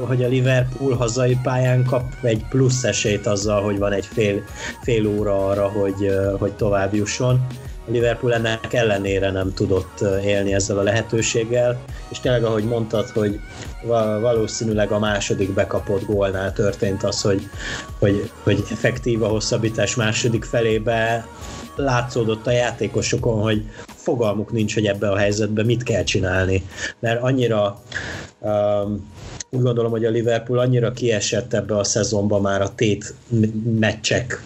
[0.00, 4.42] hogy a Liverpool hazai pályán kap egy plusz esélyt azzal, hogy van egy fél,
[4.82, 7.46] fél óra arra, hogy, hogy tovább jusson.
[7.86, 13.40] A Liverpool ennek ellenére nem tudott élni ezzel a lehetőséggel, és tényleg ahogy mondtad, hogy
[14.20, 17.48] valószínűleg a második bekapott gólnál történt az, hogy,
[17.98, 21.26] hogy, hogy effektív a hosszabbítás második felébe
[21.76, 23.64] látszódott a játékosokon, hogy
[24.04, 26.62] fogalmuk nincs, hogy ebbe a helyzetben mit kell csinálni.
[26.98, 27.82] Mert annyira
[28.38, 29.12] um,
[29.50, 33.14] úgy gondolom, hogy a Liverpool annyira kiesett ebbe a szezonba már a tét
[33.78, 34.42] meccsek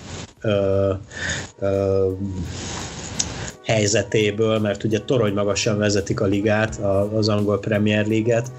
[3.65, 6.81] helyzetéből, mert ugye torony magasan vezetik a ligát,
[7.15, 8.51] az angol Premier League-et,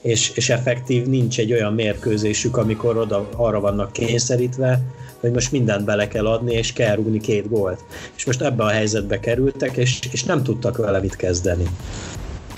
[0.00, 4.80] és, és effektív nincs egy olyan mérkőzésük, amikor oda, arra vannak kényszerítve,
[5.20, 7.84] hogy most mindent bele kell adni, és kell rúgni két gólt.
[8.16, 11.64] És most ebbe a helyzetbe kerültek, és, és nem tudtak vele mit kezdeni.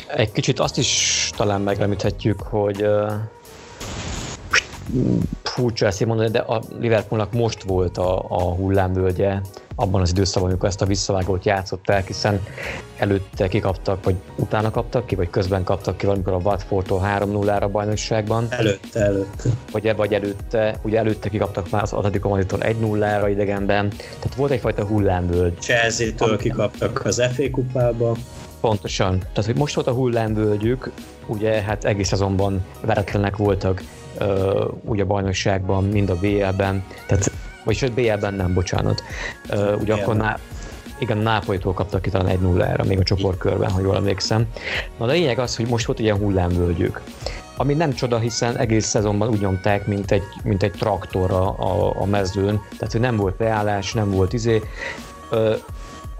[0.06, 3.12] Egy kicsit azt is talán megemlíthetjük, hogy uh,
[5.42, 9.40] furcsa ezt mondani, de a Liverpoolnak most volt a, a hullámvölgye
[9.80, 12.40] abban az időszakban, amikor ezt a visszavágót játszották, hiszen
[12.96, 18.46] előtte kikaptak, vagy utána kaptak ki, vagy közben kaptak ki valamikor a Watfordtól 3-0-ra bajnokságban.
[18.50, 19.50] Előtte, előtte.
[19.72, 24.84] Vagy, vagy előtte, ugye előtte kikaptak már az Atletico Madridtól 1-0-ra idegenben, tehát volt egyfajta
[24.84, 25.60] hullámvölgy.
[25.60, 28.16] Chelsea-től kikaptak az FA kupába.
[28.60, 29.18] Pontosan.
[29.18, 30.90] Tehát, hogy most volt a hullámvölgyük,
[31.26, 33.82] ugye hát egész szezonban veretlenek voltak
[34.20, 34.26] uh,
[34.84, 37.30] ugye a bajnokságban, mind a BL-ben, tehát
[37.64, 39.02] vagyis a BL-ben nem, bocsánat.
[39.50, 40.38] Uh, ugye akkor már
[41.00, 44.46] igen, Nápolytól kaptak ki talán egy nullára, még a csoportkörben, ha jól emlékszem.
[44.98, 47.00] Na de a lényeg az, hogy most volt ilyen hullámvölgyük.
[47.56, 52.00] Ami nem csoda, hiszen egész szezonban úgy nyomták, mint egy, mint egy traktor a, a,
[52.00, 54.62] a mezőn, tehát hogy nem volt beállás, nem volt izé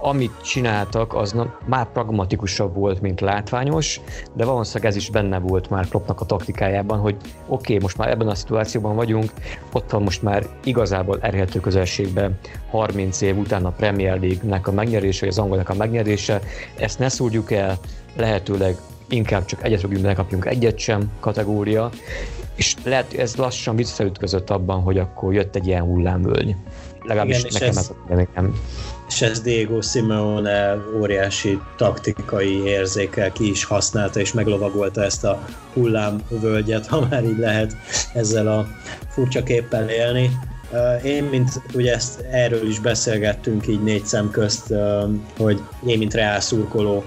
[0.00, 1.34] amit csináltak, az
[1.66, 4.00] már pragmatikusabb volt, mint látványos,
[4.32, 8.08] de valószínűleg ez is benne volt már Kloppnak a taktikájában, hogy oké, okay, most már
[8.08, 9.32] ebben a szituációban vagyunk,
[9.72, 12.38] ott van most már igazából elérhető közelségben
[12.70, 16.40] 30 év után a Premier League-nek a megnyerése, vagy az angolnak a megnyerése,
[16.76, 17.78] ezt ne szúrjuk el,
[18.16, 18.76] lehetőleg
[19.08, 21.90] inkább csak egyet rúgjunk, ne kapjunk egyet sem kategória,
[22.54, 26.56] és lehet, ez lassan visszaütközött abban, hogy akkor jött egy ilyen hullámvölgy.
[27.02, 28.50] Legalábbis Igen, nekem ez, ez a
[29.11, 36.87] és ez Diego Simeone óriási taktikai érzékel ki is használta, és meglovagolta ezt a hullámvölgyet,
[36.87, 37.77] ha már így lehet
[38.14, 38.66] ezzel a
[39.09, 40.31] furcsa képpel élni.
[41.04, 44.74] Én, mint ugye ezt erről is beszélgettünk így négy szem közt,
[45.38, 47.04] hogy én, mint reál szurkoló,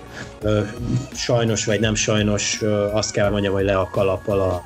[1.14, 4.64] sajnos vagy nem sajnos, azt kell mondjam, hogy le a kalappal a,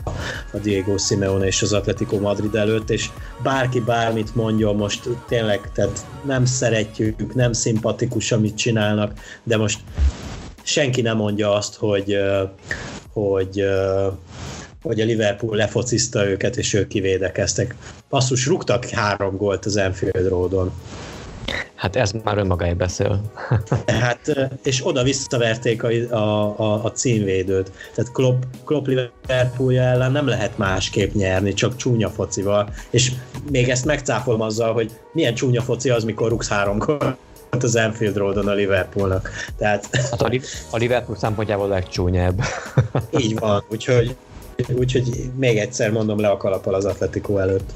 [0.53, 3.09] a Diego Simeone és az Atletico Madrid előtt, és
[3.43, 9.79] bárki bármit mondjon, most tényleg, tehát nem szeretjük, nem szimpatikus, amit csinálnak, de most
[10.63, 12.17] senki nem mondja azt, hogy,
[13.13, 13.63] hogy
[14.87, 17.75] hogy a Liverpool lefociszta őket, és ők kivédekeztek.
[18.09, 20.71] Passzus, rúgtak három gólt az Enfield Roadon.
[21.75, 23.21] Hát ez már önmagáért beszél.
[24.01, 27.71] hát, és oda visszaverték a, a, a, a címvédőt.
[27.95, 32.69] Tehát Klopp, Klopp Liverpoolja ellen nem lehet másképp nyerni, csak csúnya focival.
[32.89, 33.11] És
[33.51, 38.17] még ezt megcáfolom azzal, hogy milyen csúnya foci az, mikor rúgsz három gólt az Enfield
[38.17, 39.29] Roadon a Liverpoolnak.
[39.57, 39.89] Tehát...
[39.91, 40.31] Hát a,
[40.71, 42.41] a Liverpool szempontjából legcsúnyább.
[43.17, 44.15] Így van, úgyhogy
[44.75, 47.71] Úgyhogy még egyszer mondom le a kalappal az Atletico előtt.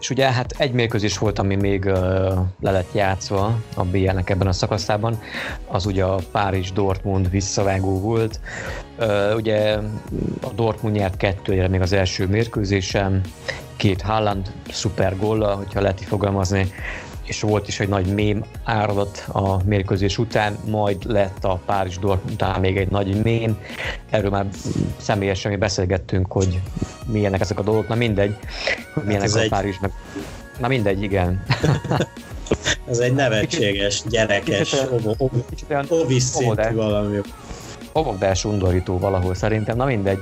[0.00, 1.94] És ugye hát egy mérkőzés volt, ami még uh,
[2.60, 5.20] le lett játszva a BL-nek ebben a szakaszában,
[5.66, 8.40] az ugye a Párizs-Dortmund visszavágó volt.
[8.98, 9.78] Uh, ugye
[10.42, 13.20] a Dortmund nyert kettőre még az első mérkőzésen,
[13.76, 16.72] két Haaland szuper gólla, hogyha lehet fogalmazni,
[17.30, 22.32] és volt is egy nagy mém áradat a mérkőzés után, majd lett a Párizs Dortmund
[22.32, 23.58] után még egy nagy mém.
[24.10, 24.46] Erről már
[24.96, 26.60] személyesen mi beszélgettünk, hogy
[27.06, 28.36] milyenek ezek a dolgok, na mindegy,
[28.94, 29.48] hogy milyenek hát a egy...
[29.48, 29.92] Párizs meg...
[30.58, 31.42] Na mindegy, igen.
[32.90, 34.76] ez egy nevetséges, gyerekes,
[35.88, 37.20] ovis szintű valami
[37.92, 40.18] fogogdás undorító valahol szerintem, na mindegy.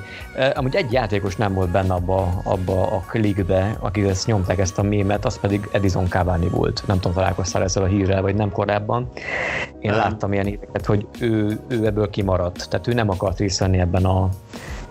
[0.54, 4.82] Amúgy egy játékos nem volt benne abba, abba a klikbe, akik ezt nyomták ezt a
[4.82, 6.82] mémet, az pedig Edison Cavani volt.
[6.86, 9.08] Nem tudom, találkoztál ezzel a hírrel, vagy nem korábban.
[9.80, 10.00] Én nem.
[10.00, 12.68] láttam ilyen éveket, hogy ő, ő ebből kimaradt.
[12.68, 14.28] Tehát ő nem akart részt venni ebben a,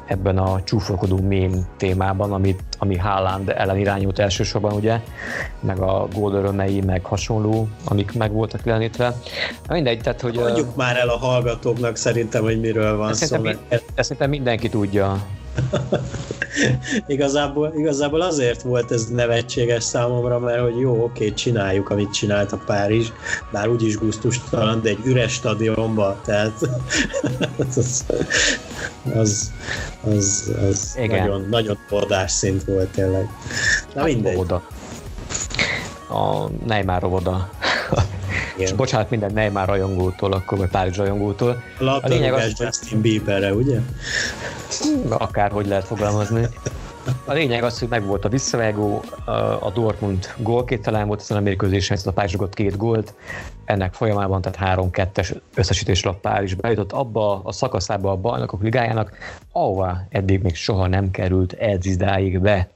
[0.07, 5.01] ebben a csúfolkodó mém témában, amit, ami Haaland ellen irányult elsősorban, ugye,
[5.59, 9.15] meg a gól örömei, meg hasonló, amik meg voltak jelenítve.
[9.69, 10.35] Mindegy, tehát, hogy...
[10.35, 13.25] Mondjuk már el a hallgatóknak szerintem, hogy miről van ezt szó.
[13.25, 13.83] Szerintem, mert...
[13.83, 15.23] ezt szerintem mindenki tudja.
[17.07, 22.61] igazából, igazából azért volt ez nevetséges számomra, mert hogy jó, oké, csináljuk, amit csinált a
[22.65, 23.07] Párizs,
[23.51, 26.53] bár úgyis gusztustalan, de egy üres stadionba, tehát
[27.75, 28.05] az,
[29.15, 29.51] az,
[30.01, 31.19] az, az Igen.
[31.19, 33.29] nagyon, nagyon bordás szint volt tényleg.
[33.93, 34.37] Na mindegy.
[34.37, 34.61] Oda.
[36.09, 37.49] A Neymar oda.
[38.57, 41.63] És bocsánat minden Neymar rajongótól, akkor vagy Párizs rajongótól.
[41.79, 42.65] A, a lényeg az, hogy...
[42.65, 43.79] Justin Bieberre, ugye?
[45.09, 46.47] Akárhogy lehet fogalmazni.
[47.25, 49.03] A lényeg az, hogy megvolt a visszavágó,
[49.59, 53.13] a Dortmund gólkét volt ezen a mérkőzésen, a Párizs két gólt,
[53.65, 59.11] ennek folyamában, tehát 3-2-es összesítésre a Párizs bejutott abba a szakaszába a bajnokok ligájának,
[59.51, 62.69] ahová eddig még soha nem került Edzizdáig be.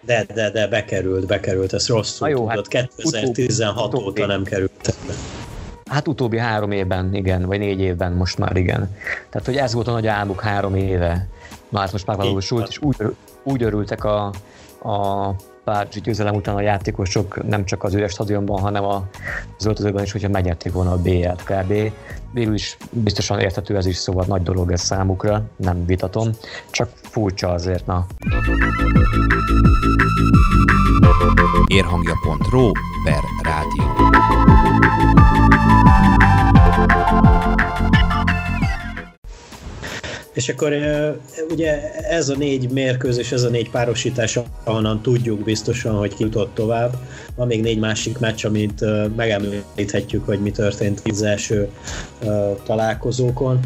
[0.00, 4.94] De, de, de bekerült, bekerült, ez rosszul jó, tudod, hát 2016 utóbbi, óta nem került
[5.06, 5.12] be.
[5.90, 8.96] Hát utóbbi három évben, igen, vagy négy évben most már igen.
[9.30, 11.28] Tehát, hogy ez volt a nagy álmuk három éve.
[11.68, 12.96] Na, ez most már valósult, és úgy,
[13.42, 14.24] úgy örültek a,
[14.82, 15.30] a
[15.68, 20.28] Párizsi győzelem után a játékosok nem csak az üres stadionban, hanem az öltözőben is, hogyha
[20.28, 21.92] megnyerték volna a BL-t kb.
[22.32, 26.30] Végül is biztosan érthető ez is, szóval nagy dolog ez számukra, nem vitatom,
[26.70, 28.06] csak furcsa azért, na.
[31.66, 32.70] Érhangja.ro
[33.04, 34.07] per rádió.
[40.38, 40.72] És akkor
[41.50, 46.54] ugye ez a négy mérkőzés, ez a négy párosítás, ahonnan tudjuk biztosan, hogy ki jutott
[46.54, 46.96] tovább.
[47.34, 48.84] Van még négy másik meccs, amit
[49.16, 51.68] megemlíthetjük, hogy mi történt az első
[52.64, 53.60] találkozókon.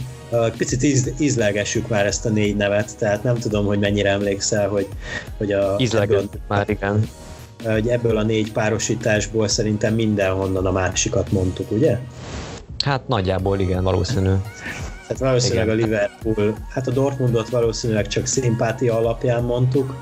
[0.56, 4.88] Picit íz, ízlelgessük már ezt a négy nevet, tehát nem tudom, hogy mennyire emlékszel, hogy,
[5.36, 5.76] hogy a...
[5.92, 7.08] Ebből, már, igen.
[7.64, 11.98] Hogy ebből a négy párosításból szerintem mindenhonnan a másikat mondtuk, ugye?
[12.84, 14.32] Hát nagyjából igen, valószínű.
[15.12, 15.78] Hát valószínűleg Igen.
[15.78, 19.94] a Liverpool, hát a Dortmundot valószínűleg csak szimpátia alapján mondtuk,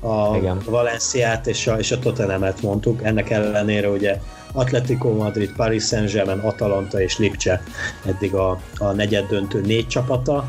[0.00, 0.58] a Igen.
[0.64, 4.20] Valenciát és a, és a Tottenhamet mondtuk, ennek ellenére ugye
[4.52, 7.62] Atletico Madrid, Paris Saint-Germain, Atalanta és Lipcse
[8.06, 10.46] eddig a, a negyed döntő négy csapata.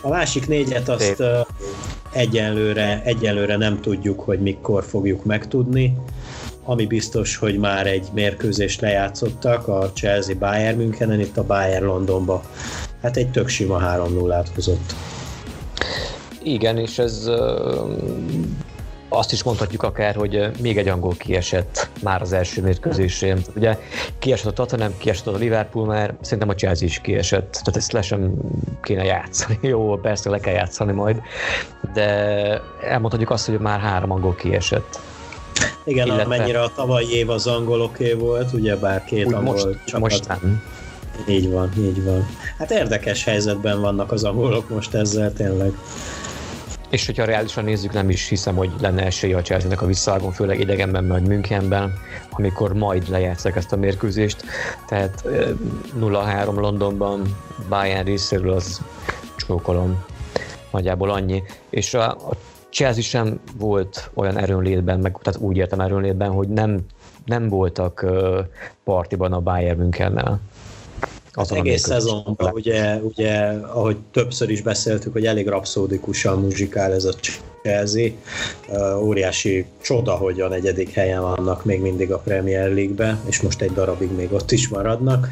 [0.00, 1.46] A másik négyet azt Szép.
[2.12, 5.96] egyenlőre, egyenlőre nem tudjuk, hogy mikor fogjuk megtudni.
[6.64, 12.42] Ami biztos, hogy már egy mérkőzést lejátszottak a Chelsea Bayern Münchenen, itt a Bayern Londonba
[13.06, 14.94] hát egy tök sima 3 0 hozott.
[16.42, 17.30] Igen, és ez
[19.08, 23.38] azt is mondhatjuk akár, hogy még egy angol kiesett már az első mérkőzésén.
[23.56, 23.78] Ugye
[24.18, 28.02] kiesett a Tottenham, kiesett a Liverpool már, szerintem a Chelsea is kiesett, tehát ezt le
[28.02, 28.34] sem
[28.82, 29.58] kéne játszani.
[29.72, 31.20] Jó, persze le kell játszani majd,
[31.94, 32.06] de
[32.82, 34.98] elmondhatjuk azt, hogy már három angol kiesett.
[35.84, 36.24] Igen, Illetve...
[36.24, 40.00] amennyire a tavalyi év az angoloké volt, ugye bár két Úgy angol most, csapat.
[40.00, 40.62] Most nem.
[41.26, 42.26] Így van, így van.
[42.58, 45.72] Hát érdekes helyzetben vannak az angolok most ezzel tényleg.
[46.90, 50.60] És hogyha reálisan nézzük, nem is hiszem, hogy lenne esélye a chelsea a visszavágon, főleg
[50.60, 51.92] idegenben, majd Münchenben,
[52.30, 54.44] amikor majd lejátszák ezt a mérkőzést.
[54.86, 55.24] Tehát
[56.00, 57.36] 0-3 Londonban
[57.68, 58.80] Bayern részéről az
[59.36, 60.04] csókolom.
[60.70, 61.42] Nagyjából annyi.
[61.70, 62.36] És a, a
[62.70, 66.80] Chelsea sem volt olyan erőnlétben, meg, tehát úgy értem erőnlétben, hogy nem,
[67.24, 68.38] nem voltak uh,
[68.84, 70.40] partiban a Bayern Münchennel.
[71.38, 77.12] Az egész szezonban, ugye, ugye, ahogy többször is beszéltük, hogy elég rapszódikusan muzsikál ez a
[77.66, 78.10] Chelsea.
[79.00, 83.72] Óriási csoda, hogy a negyedik helyen vannak még mindig a Premier League-be, és most egy
[83.72, 85.28] darabig még ott is maradnak.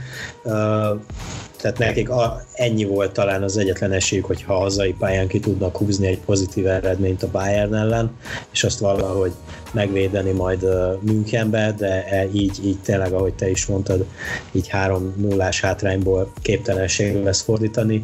[1.61, 6.07] Tehát nekik a, ennyi volt talán az egyetlen esélyük, hogyha hazai pályán ki tudnak húzni
[6.07, 8.11] egy pozitív eredményt a Bayern ellen,
[8.53, 9.33] és azt valahogy
[9.73, 10.67] megvédeni majd
[11.01, 14.05] Münchenbe, de e, így, így tényleg, ahogy te is mondtad,
[14.53, 18.01] így 3 0 hátrányból képtelenség lesz fordítani.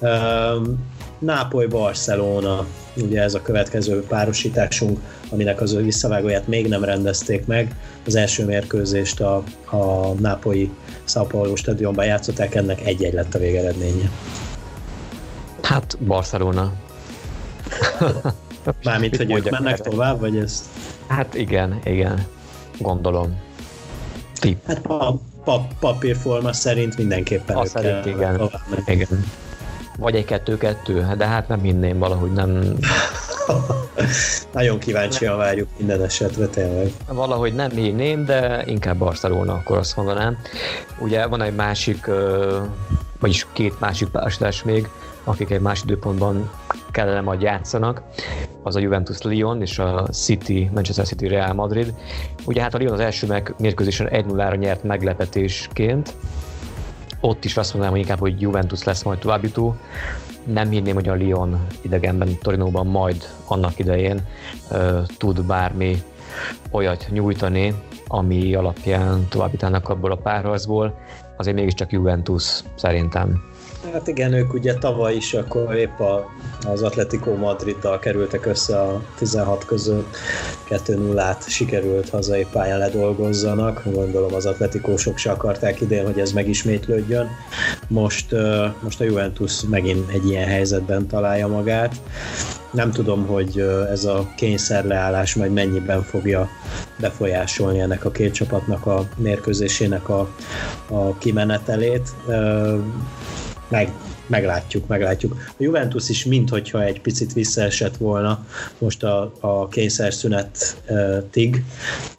[0.00, 0.68] Uh,
[1.20, 7.74] Nápoly-Barcelona, ugye ez a következő párosításunk, aminek az ő visszavágóját még nem rendezték meg.
[8.06, 10.70] Az első mérkőzést a, a Nápolyi
[11.28, 14.10] Paulo stadionban játszották, ennek egy-egy lett a végeredménye.
[15.62, 16.72] Hát Barcelona.
[18.82, 19.90] Mármint, hogy ők mennek el?
[19.90, 20.64] tovább, vagy ezt?
[21.06, 22.26] Hát igen, igen.
[22.78, 23.40] Gondolom.
[24.40, 24.66] Tip.
[24.66, 28.50] Hát pa, pa, papírforma szerint mindenképpen Azt szerint igen.
[28.86, 29.24] igen.
[30.00, 32.62] Vagy egy kettő-kettő, de hát nem hinném valahogy nem...
[34.52, 36.92] Nagyon kíváncsian várjuk minden esetre tényleg.
[37.08, 40.38] Valahogy nem hinném, de inkább Barcelona, akkor azt mondanám.
[40.98, 42.10] Ugye van egy másik,
[43.20, 44.88] vagyis két másik párosítás még,
[45.24, 46.50] akik egy más időpontban
[46.90, 48.02] kellene majd játszanak,
[48.62, 51.94] az a Juventus Lyon és a City, Manchester City Real Madrid.
[52.44, 56.14] Ugye hát a Lyon az első mérkőzésen 1-0-ra nyert meglepetésként,
[57.20, 59.76] ott is azt mondanám, hogy inkább, hogy Juventus lesz majd továbbjutó.
[60.44, 64.20] Nem hinném, hogy a Lyon idegenben, Torinóban majd annak idején
[64.70, 66.02] uh, tud bármi
[66.70, 67.74] olyat nyújtani,
[68.06, 70.98] ami alapján továbbítanak abból a párharcból.
[71.36, 73.49] Azért mégiscsak Juventus szerintem.
[73.92, 76.30] Hát igen, ők ugye tavaly is akkor épp a,
[76.66, 80.16] az Atletico Madriddal kerültek össze a 16 között,
[80.68, 87.28] 2-0-át sikerült hazai pályán ledolgozzanak, gondolom az Atletikósok se akarták idén, hogy ez megismétlődjön.
[87.88, 88.34] Most,
[88.82, 91.94] most a Juventus megint egy ilyen helyzetben találja magát.
[92.70, 93.58] Nem tudom, hogy
[93.90, 96.48] ez a kényszerleállás majd mennyiben fogja
[96.98, 100.28] befolyásolni ennek a két csapatnak a mérkőzésének a,
[100.88, 102.08] a kimenetelét
[103.70, 103.92] meg,
[104.26, 105.36] meglátjuk, meglátjuk.
[105.48, 108.46] A Juventus is minthogyha egy picit visszaesett volna
[108.78, 111.64] most a, a kényszerszünet-tig,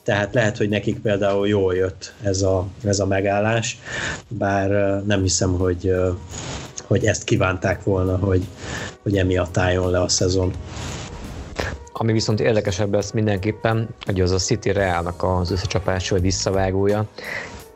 [0.03, 3.79] tehát lehet, hogy nekik például jól jött ez a, ez a megállás,
[4.27, 4.69] bár
[5.05, 5.93] nem hiszem, hogy,
[6.83, 8.43] hogy ezt kívánták volna, hogy,
[9.01, 10.53] hogy emiatt álljon le a szezon.
[11.93, 17.05] Ami viszont érdekesebb lesz mindenképpen, hogy az a City Realnak az összecsapás, vagy visszavágója,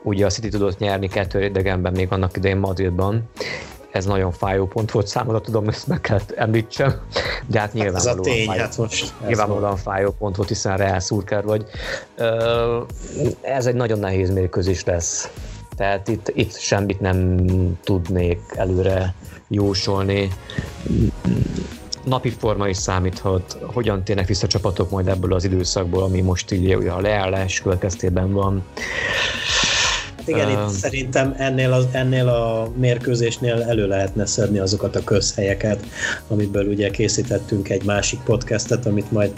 [0.06, 3.30] Ugye a City tudott nyerni kettő idegenben még annak idején Madridban,
[3.92, 6.94] ez nagyon fájó pont volt számomra, tudom, ezt meg kellett említsem,
[7.48, 10.78] de hát nyilvánvalóan, hát ez a tény, fájó, hát most nyilvánvalóan fájó pont volt, hiszen
[10.78, 11.66] Real Szurker vagy.
[13.42, 15.30] Ez egy nagyon nehéz mérkőzés lesz.
[15.76, 17.38] Tehát itt, itt semmit nem
[17.84, 19.14] tudnék előre
[19.48, 20.30] jósolni.
[22.04, 26.72] Napi forma is számíthat, hogyan térnek vissza csapatok majd ebből az időszakból, ami most így
[26.72, 28.64] a leállás következtében van.
[30.26, 35.86] Igen, itt szerintem ennél a, ennél a mérkőzésnél elő lehetne szedni azokat a közhelyeket,
[36.28, 39.32] amiből ugye készítettünk egy másik podcastet, amit majd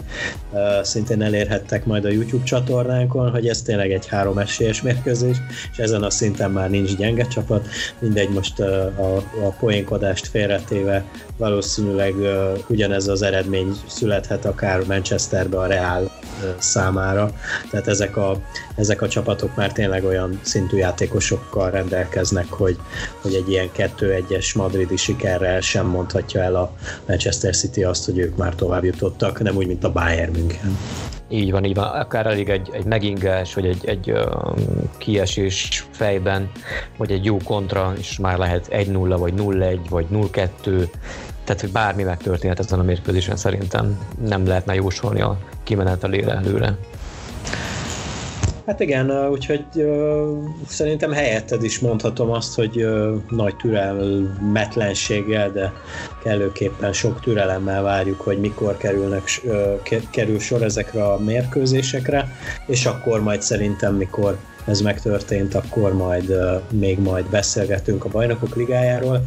[0.50, 5.36] uh, szintén elérhettek majd a YouTube csatornánkon, hogy ez tényleg egy három esélyes mérkőzés,
[5.72, 7.68] és ezen a szinten már nincs gyenge csapat.
[7.98, 8.66] Mindegy, most uh,
[8.96, 11.04] a, a poénkodást félretéve
[11.36, 16.10] valószínűleg uh, ugyanez az eredmény születhet akár Manchesterbe a Real uh,
[16.58, 17.30] számára.
[17.70, 18.40] Tehát ezek a,
[18.78, 22.76] ezek a csapatok már tényleg olyan szintű játékosokkal rendelkeznek, hogy,
[23.20, 26.72] hogy egy ilyen 2-1-es madridi sikerrel sem mondhatja el a
[27.06, 30.78] Manchester City azt, hogy ők már tovább jutottak, nem úgy, mint a Bayern München.
[31.28, 31.84] Így van, így van.
[31.84, 36.50] Akár elég egy, egy megingás, vagy egy, egy um, kiesés fejben,
[36.96, 40.88] vagy egy jó kontra, és már lehet 1-0, vagy 0-1, vagy 0-2,
[41.44, 46.78] Tehát, hogy bármi megtörténhet ezen a mérkőzésen szerintem nem lehetne jósolni a kimenetelére előre.
[48.68, 55.72] Hát igen, úgyhogy uh, szerintem helyetted is mondhatom azt, hogy uh, nagy türelmetlenséggel, de
[56.22, 63.22] kellőképpen sok türelemmel várjuk, hogy mikor kerülnek, uh, kerül sor ezekre a mérkőzésekre, és akkor
[63.22, 69.20] majd szerintem, mikor ez megtörtént, akkor majd uh, még majd beszélgetünk a Bajnokok Ligájáról.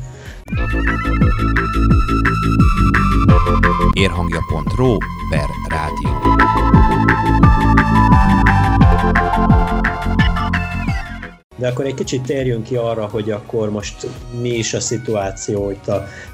[3.93, 4.97] Érhangja.ro
[5.29, 6.50] per rádió.
[11.61, 14.07] De akkor egy kicsit térjünk ki arra, hogy akkor most
[14.41, 15.87] mi is a szituáció itt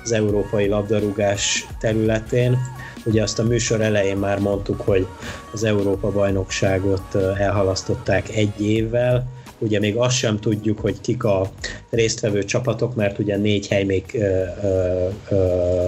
[0.03, 2.57] az európai labdarúgás területén.
[3.05, 5.07] Ugye azt a műsor elején már mondtuk, hogy
[5.53, 11.51] az Európa bajnokságot elhalasztották egy évvel, ugye még azt sem tudjuk, hogy kik a
[11.89, 15.87] résztvevő csapatok, mert ugye négy hely még ö, ö, ö,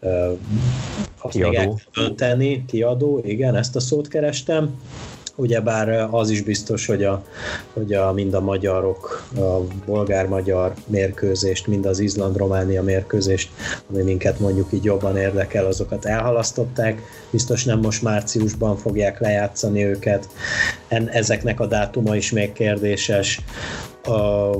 [0.00, 0.32] ö,
[1.20, 1.52] azt kiadó.
[1.94, 4.80] még el tenni, kiadó, igen, ezt a szót kerestem
[5.34, 7.24] Ugyebár az is biztos, hogy, a,
[7.72, 13.50] hogy a, mind a magyarok, a bolgár-magyar mérkőzést, mind az Izland-Románia mérkőzést,
[13.90, 17.02] ami minket mondjuk így jobban érdekel, azokat elhalasztották.
[17.30, 20.28] Biztos nem most márciusban fogják lejátszani őket.
[20.88, 23.40] En, ezeknek a dátuma is még kérdéses.
[24.04, 24.50] A,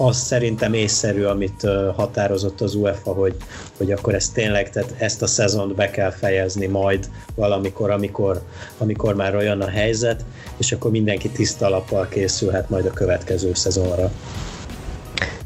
[0.00, 3.36] az szerintem észszerű, amit határozott az UEFA, hogy,
[3.76, 8.42] hogy akkor ezt tényleg, tehát ezt a szezont be kell fejezni majd valamikor, amikor,
[8.78, 10.24] amikor már olyan a helyzet,
[10.56, 14.10] és akkor mindenki tiszta alappal készülhet majd a következő szezonra.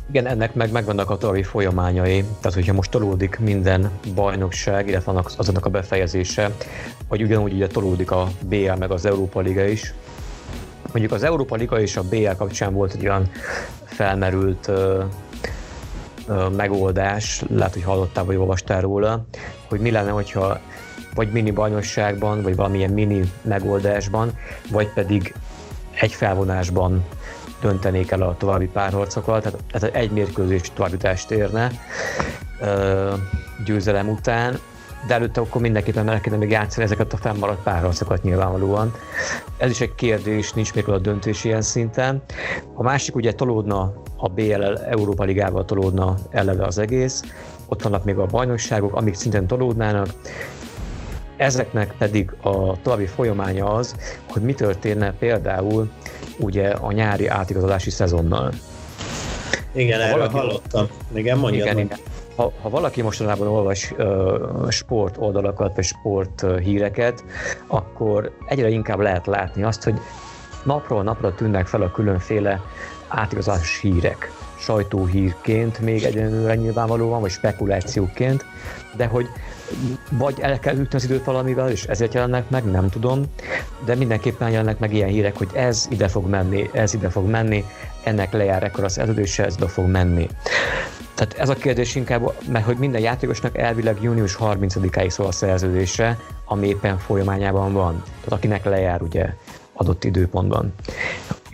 [0.09, 5.33] Igen, ennek meg megvannak a további folyamányai, tehát hogyha most tolódik minden bajnokság, illetve annak,
[5.37, 6.51] azonnak a befejezése,
[7.09, 9.95] vagy ugyanúgy ugye tolódik a BL meg az Európa Liga is,
[10.95, 13.31] mondjuk az Európa Liga és a BL kapcsán volt egy olyan
[13.85, 15.05] felmerült ö,
[16.29, 19.25] ö, megoldás, lehet, hogy hallottál vagy olvastál róla,
[19.69, 20.61] hogy mi lenne, hogyha
[21.15, 24.39] vagy mini bajnosságban, vagy valamilyen mini megoldásban,
[24.71, 25.35] vagy pedig
[26.01, 27.05] egy felvonásban
[27.61, 31.71] döntenék el a további párharcokat, tehát, tehát egy mérkőzés továbbítást érne
[32.61, 33.13] ö,
[33.65, 34.59] győzelem után,
[35.07, 38.95] de előtte akkor mindenképpen meg kéne még játszani ezeket a fennmaradt párharcokat nyilvánvalóan.
[39.57, 42.23] Ez is egy kérdés, nincs még a döntés ilyen szinten.
[42.75, 47.23] A másik ugye tolódna a BL Európa Ligával tolódna eleve az egész,
[47.67, 50.09] ott vannak még a bajnokságok, amik szintén tolódnának,
[51.37, 53.97] Ezeknek pedig a további folyamánya az,
[54.31, 55.91] hogy mi történne például
[56.39, 58.53] ugye a nyári átigazolási szezonnal.
[59.73, 60.37] Igen, erről valaki...
[60.37, 60.87] hallottam.
[61.13, 61.67] Igen, mondjad.
[61.67, 61.99] Igen, igen
[62.37, 67.25] ha, ha valaki mostanában olvas uh, sport oldalakat, vagy sport uh, híreket,
[67.67, 70.01] akkor egyre inkább lehet látni azt, hogy
[70.65, 72.61] napról napra tűnnek fel a különféle
[73.09, 74.31] átigazás hírek.
[74.59, 78.45] Sajtóhírként még egyenlőre nyilvánvalóan, vagy spekulációként,
[78.97, 79.27] de hogy
[80.11, 83.25] vagy el kell ütni az időt valamivel, és ezért jelennek meg, nem tudom,
[83.85, 87.65] de mindenképpen jelennek meg ilyen hírek, hogy ez ide fog menni, ez ide fog menni,
[88.03, 90.29] ennek lejár ekkor az edődése, ez ide fog menni.
[91.15, 96.19] Tehát ez a kérdés inkább, mert hogy minden játékosnak elvileg június 30-áig szól a szerződésre,
[96.45, 98.03] ami éppen folyamányában van.
[98.05, 99.35] Tehát akinek lejár ugye
[99.73, 100.75] adott időpontban.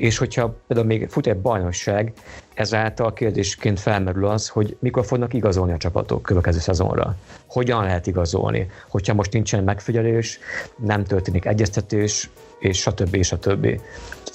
[0.01, 2.13] És hogyha például még fut egy bajnokság,
[2.55, 7.17] ezáltal kérdésként felmerül az, hogy mikor fognak igazolni a csapatok következő szezonra.
[7.47, 8.71] Hogyan lehet igazolni?
[8.89, 10.39] Hogyha most nincsen megfigyelés,
[10.77, 13.15] nem történik egyeztetés, és stb.
[13.15, 13.81] és stb.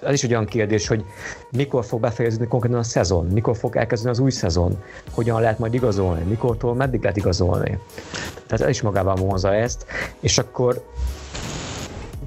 [0.01, 1.05] Ez is egy olyan kérdés, hogy
[1.51, 5.74] mikor fog befejeződni konkrétan a szezon, mikor fog elkezdeni az új szezon, hogyan lehet majd
[5.74, 7.80] igazolni, mikortól meddig lehet igazolni.
[8.47, 9.86] Tehát ez is magában vonza ezt,
[10.20, 10.84] és akkor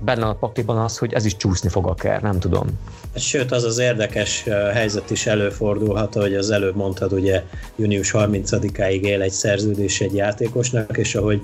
[0.01, 2.67] benne a pakliban az, hogy ez is csúszni fog akár, nem tudom.
[3.15, 7.43] Sőt, az az érdekes helyzet is előfordulhat, hogy az előbb mondtad, ugye
[7.77, 11.43] június 30-áig él egy szerződés egy játékosnak, és ahogy,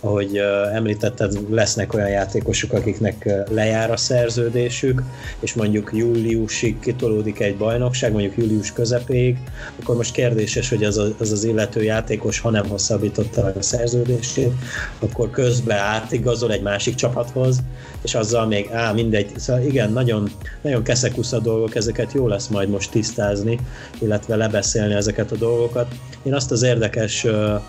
[0.00, 0.36] ahogy
[0.74, 5.02] említetted, lesznek olyan játékosok, akiknek lejár a szerződésük,
[5.40, 9.38] és mondjuk júliusig kitolódik egy bajnokság, mondjuk július közepéig,
[9.80, 14.52] akkor most kérdéses, hogy az, a, az az illető játékos, ha nem hosszabbította a szerződését,
[14.98, 17.58] akkor közben átigazol egy másik csapathoz,
[18.06, 20.30] és azzal még, á, mindegy, szóval igen, nagyon,
[20.62, 23.58] nagyon keszekusza dolgok, ezeket jó lesz majd most tisztázni,
[23.98, 25.94] illetve lebeszélni ezeket a dolgokat.
[26.22, 27.60] Én azt az érdekes uh,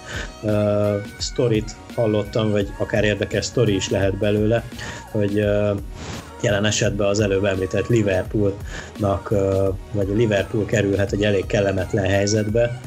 [0.41, 0.51] uh,
[1.17, 4.63] sztorit hallottam, vagy akár érdekes sztori is lehet belőle,
[5.11, 5.77] hogy uh,
[6.41, 9.29] jelen esetben az előbb említett Liverpoolnak,
[9.91, 12.81] vagy a Liverpool kerülhet egy elég kellemetlen helyzetbe.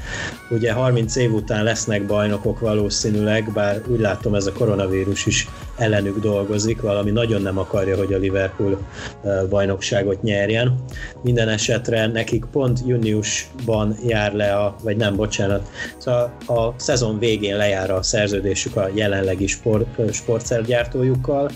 [0.51, 5.49] Ugye 30 év után lesznek bajnokok valószínűleg, bár úgy látom ez a koronavírus is
[5.81, 8.79] ellenük dolgozik, valami nagyon nem akarja, hogy a Liverpool
[9.49, 10.75] bajnokságot nyerjen.
[11.23, 15.69] Minden esetre nekik pont júniusban jár le a, vagy nem, bocsánat,
[15.99, 21.51] szóval a szezon végén lejár a szerződésük a jelenlegi sport, sportszergyártójukkal,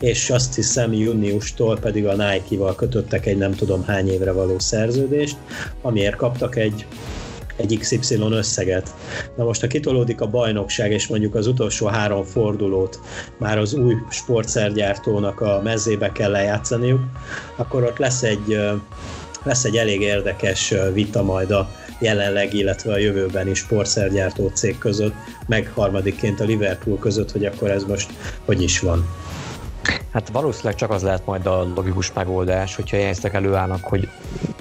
[0.00, 5.36] és azt hiszem júniustól pedig a Nike-val kötöttek egy nem tudom hány évre való szerződést,
[5.82, 6.86] amiért kaptak egy
[7.60, 8.94] egy XY összeget.
[9.36, 13.00] Na most, ha kitolódik a bajnokság, és mondjuk az utolsó három fordulót
[13.38, 17.00] már az új sportszergyártónak a mezébe kell lejátszaniuk,
[17.56, 18.60] akkor ott lesz egy,
[19.42, 25.14] lesz egy elég érdekes vita majd a jelenleg, illetve a jövőbeni sportszergyártó cég között,
[25.46, 28.10] meg harmadikként a Liverpool között, hogy akkor ez most
[28.44, 29.08] hogy is van.
[30.12, 34.08] Hát valószínűleg csak az lehet majd a logikus megoldás, hogyha jegyztek előállnak, hogy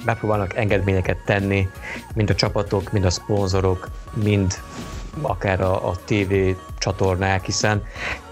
[0.06, 1.68] megpróbálnak engedményeket tenni,
[2.14, 4.54] mind a csapatok, mind a szponzorok, mind
[5.22, 6.34] akár a, a TV
[6.78, 7.84] csatornák, hiszen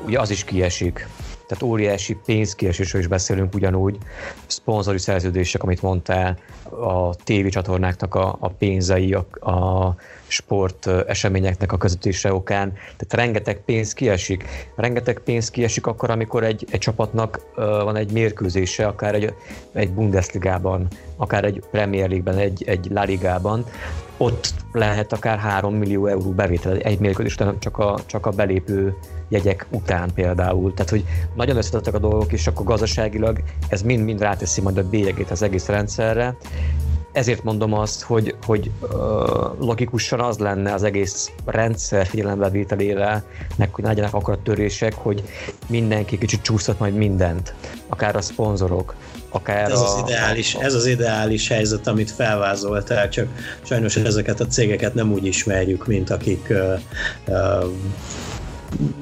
[0.05, 1.07] ugye az is kiesik.
[1.47, 3.97] Tehát óriási pénzkiesésről is beszélünk ugyanúgy,
[4.45, 6.37] szponzori szerződések, amit mondtál,
[6.69, 9.95] a TV csatornáknak a, a pénzei, a, a
[10.27, 12.73] sport eseményeknek a közvetítése okán.
[12.73, 14.45] Tehát rengeteg pénz kiesik.
[14.75, 19.33] Rengeteg pénz kiesik akkor, amikor egy, egy csapatnak van egy mérkőzése, akár egy,
[19.71, 23.65] egy Bundesligában, akár egy Premier League-ben, egy, egy La Ligában,
[24.17, 28.97] ott lehet akár 3 millió euró bevétel egy mérkőzés után csak a, csak a belépő
[29.29, 30.73] jegyek után például.
[30.73, 31.03] Tehát, hogy
[31.35, 33.39] nagyon összetettek a dolgok, és akkor gazdaságilag
[33.69, 36.37] ez mind-mind ráteszi majd a bélyegét az egész rendszerre,
[37.11, 38.89] ezért mondom azt, hogy, hogy uh,
[39.59, 43.23] logikusan az lenne az egész rendszer figyelembevételére,
[43.55, 45.23] meg hogy legyenek akkor a törések, hogy
[45.67, 47.53] mindenki kicsit csúsztat majd mindent,
[47.87, 48.95] akár a szponzorok,
[49.37, 50.63] akár ez az ideális, a, a...
[50.63, 53.27] ez az ideális helyzet, amit felvázoltál, csak
[53.63, 56.79] sajnos ezeket a cégeket nem úgy ismerjük, mint akik uh,
[57.27, 57.63] uh,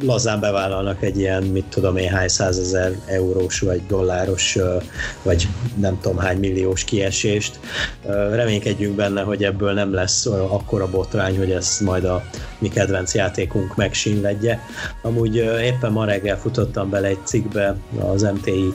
[0.01, 4.57] lazán bevállalnak egy ilyen, mit tudom én, hány százezer eurós vagy dolláros,
[5.23, 7.59] vagy nem tudom hány milliós kiesést.
[8.31, 12.23] Reménykedjünk benne, hogy ebből nem lesz akkora botrány, hogy ez majd a
[12.59, 14.59] mi kedvenc játékunk megsínledje.
[15.01, 18.73] Amúgy éppen ma reggel futottam bele egy cikkbe az MTI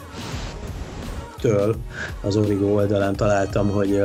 [1.40, 1.76] től
[2.20, 4.02] az Origo oldalán találtam, hogy,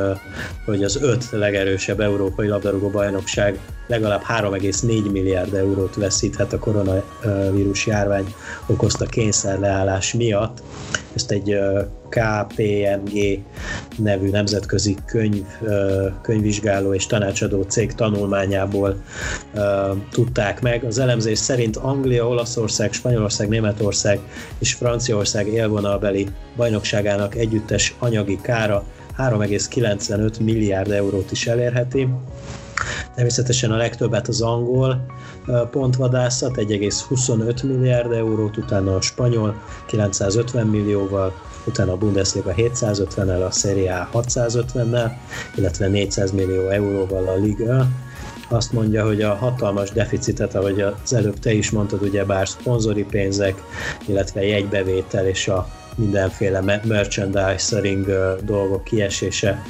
[0.65, 8.33] hogy az öt legerősebb európai labdarúgó bajnokság legalább 3,4 milliárd eurót veszíthet a koronavírus járvány
[8.65, 10.61] okozta kényszerleállás miatt.
[11.13, 11.57] Ezt egy
[12.16, 13.43] KPMG
[13.97, 15.45] nevű nemzetközi könyv,
[16.22, 19.03] könyvvizsgáló és tanácsadó cég tanulmányából
[20.11, 20.84] tudták meg.
[20.84, 24.20] Az elemzés szerint Anglia, Olaszország, Spanyolország, Németország
[24.59, 28.84] és Franciaország élvonalbeli bajnokságának együttes anyagi kára
[29.18, 32.07] 3,95 milliárd eurót is elérheti.
[33.16, 35.05] Természetesen a legtöbbet az angol
[35.72, 41.34] pontvadászat, 1,25 milliárd eurót, utána a spanyol 950 millióval,
[41.68, 45.11] utána a Bundesliga 750-nel, a Serie A 650-nel,
[45.55, 47.88] illetve 400 millió euróval a Liga.
[48.49, 53.03] Azt mondja, hogy a hatalmas deficitet, ahogy az előbb te is mondtad, ugye bár szponzori
[53.03, 53.61] pénzek,
[54.05, 58.05] illetve jegybevétel és a mindenféle merchandising
[58.43, 59.61] dolgok kiesése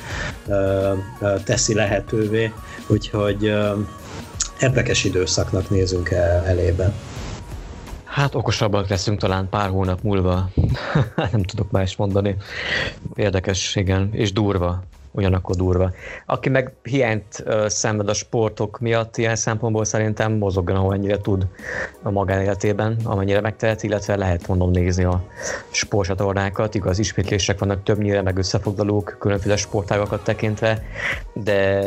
[1.43, 2.52] teszi lehetővé,
[2.88, 3.54] úgyhogy
[4.60, 6.93] érdekes időszaknak nézünk el elébe.
[8.16, 10.49] Hát okosabbak leszünk talán pár hónap múlva.
[11.32, 12.36] Nem tudok más mondani.
[13.16, 14.84] Érdekes, igen, és durva
[15.16, 15.91] ugyanakkor durva.
[16.26, 21.47] Aki meg hiányt uh, szenved a sportok miatt ilyen szempontból szerintem mozogjon, amennyire tud
[22.03, 25.24] a magánéletében, amennyire megtehet, illetve lehet mondom nézni a
[25.70, 30.84] sportcsatornákat, igaz, ismétlések vannak többnyire, meg összefoglalók, különféle sportágakat tekintve,
[31.34, 31.82] de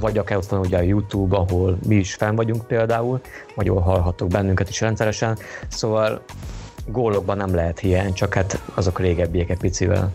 [0.00, 3.20] vagy akár ott van ugye a YouTube, ahol mi is fenn vagyunk például,
[3.54, 6.22] vagy ahol hallhatok bennünket is rendszeresen, szóval
[6.86, 10.12] gólokban nem lehet hiány, csak hát azok régebbiek egy picivel.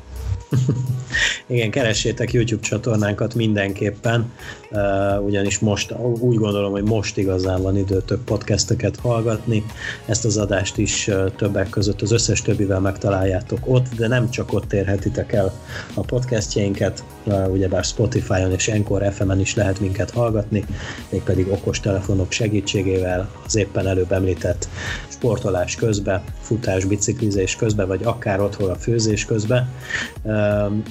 [1.48, 4.32] Igen, keressétek YouTube csatornánkat mindenképpen,
[4.72, 9.66] uh, ugyanis most úgy gondolom, hogy most igazán van idő több podcasteket hallgatni.
[10.06, 14.54] Ezt az adást is uh, többek között az összes többivel megtaláljátok ott, de nem csak
[14.54, 15.54] ott érhetitek el
[15.94, 20.66] a podcastjeinket, uh, ugyebár Spotify-on és Encore FM-en is lehet minket hallgatni,
[21.10, 24.70] mégpedig okos telefonok segítségével az éppen előbb említett
[25.08, 29.70] sportolás közben, futás, biciklizés közben, vagy akár otthon a főzés közben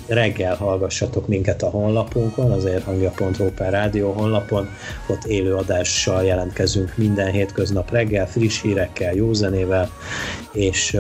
[0.07, 4.69] reggel hallgassatok minket a honlapunkon, az érhangja.ru per rádió honlapon,
[5.07, 9.91] ott élő adással jelentkezünk minden hétköznap reggel, friss hírekkel, jó zenével,
[10.53, 10.97] és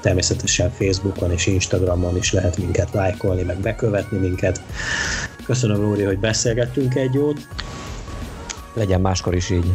[0.00, 4.62] természetesen Facebookon és Instagramon is lehet minket lájkolni, meg bekövetni minket.
[5.44, 7.38] Köszönöm, Lóri, hogy beszélgettünk egy jót.
[8.74, 9.72] Legyen máskor is így.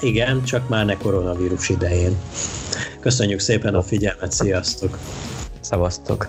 [0.00, 2.16] Igen, csak már ne koronavírus idején.
[3.00, 4.98] Köszönjük szépen a figyelmet, sziasztok!
[5.60, 6.28] Szevasztok!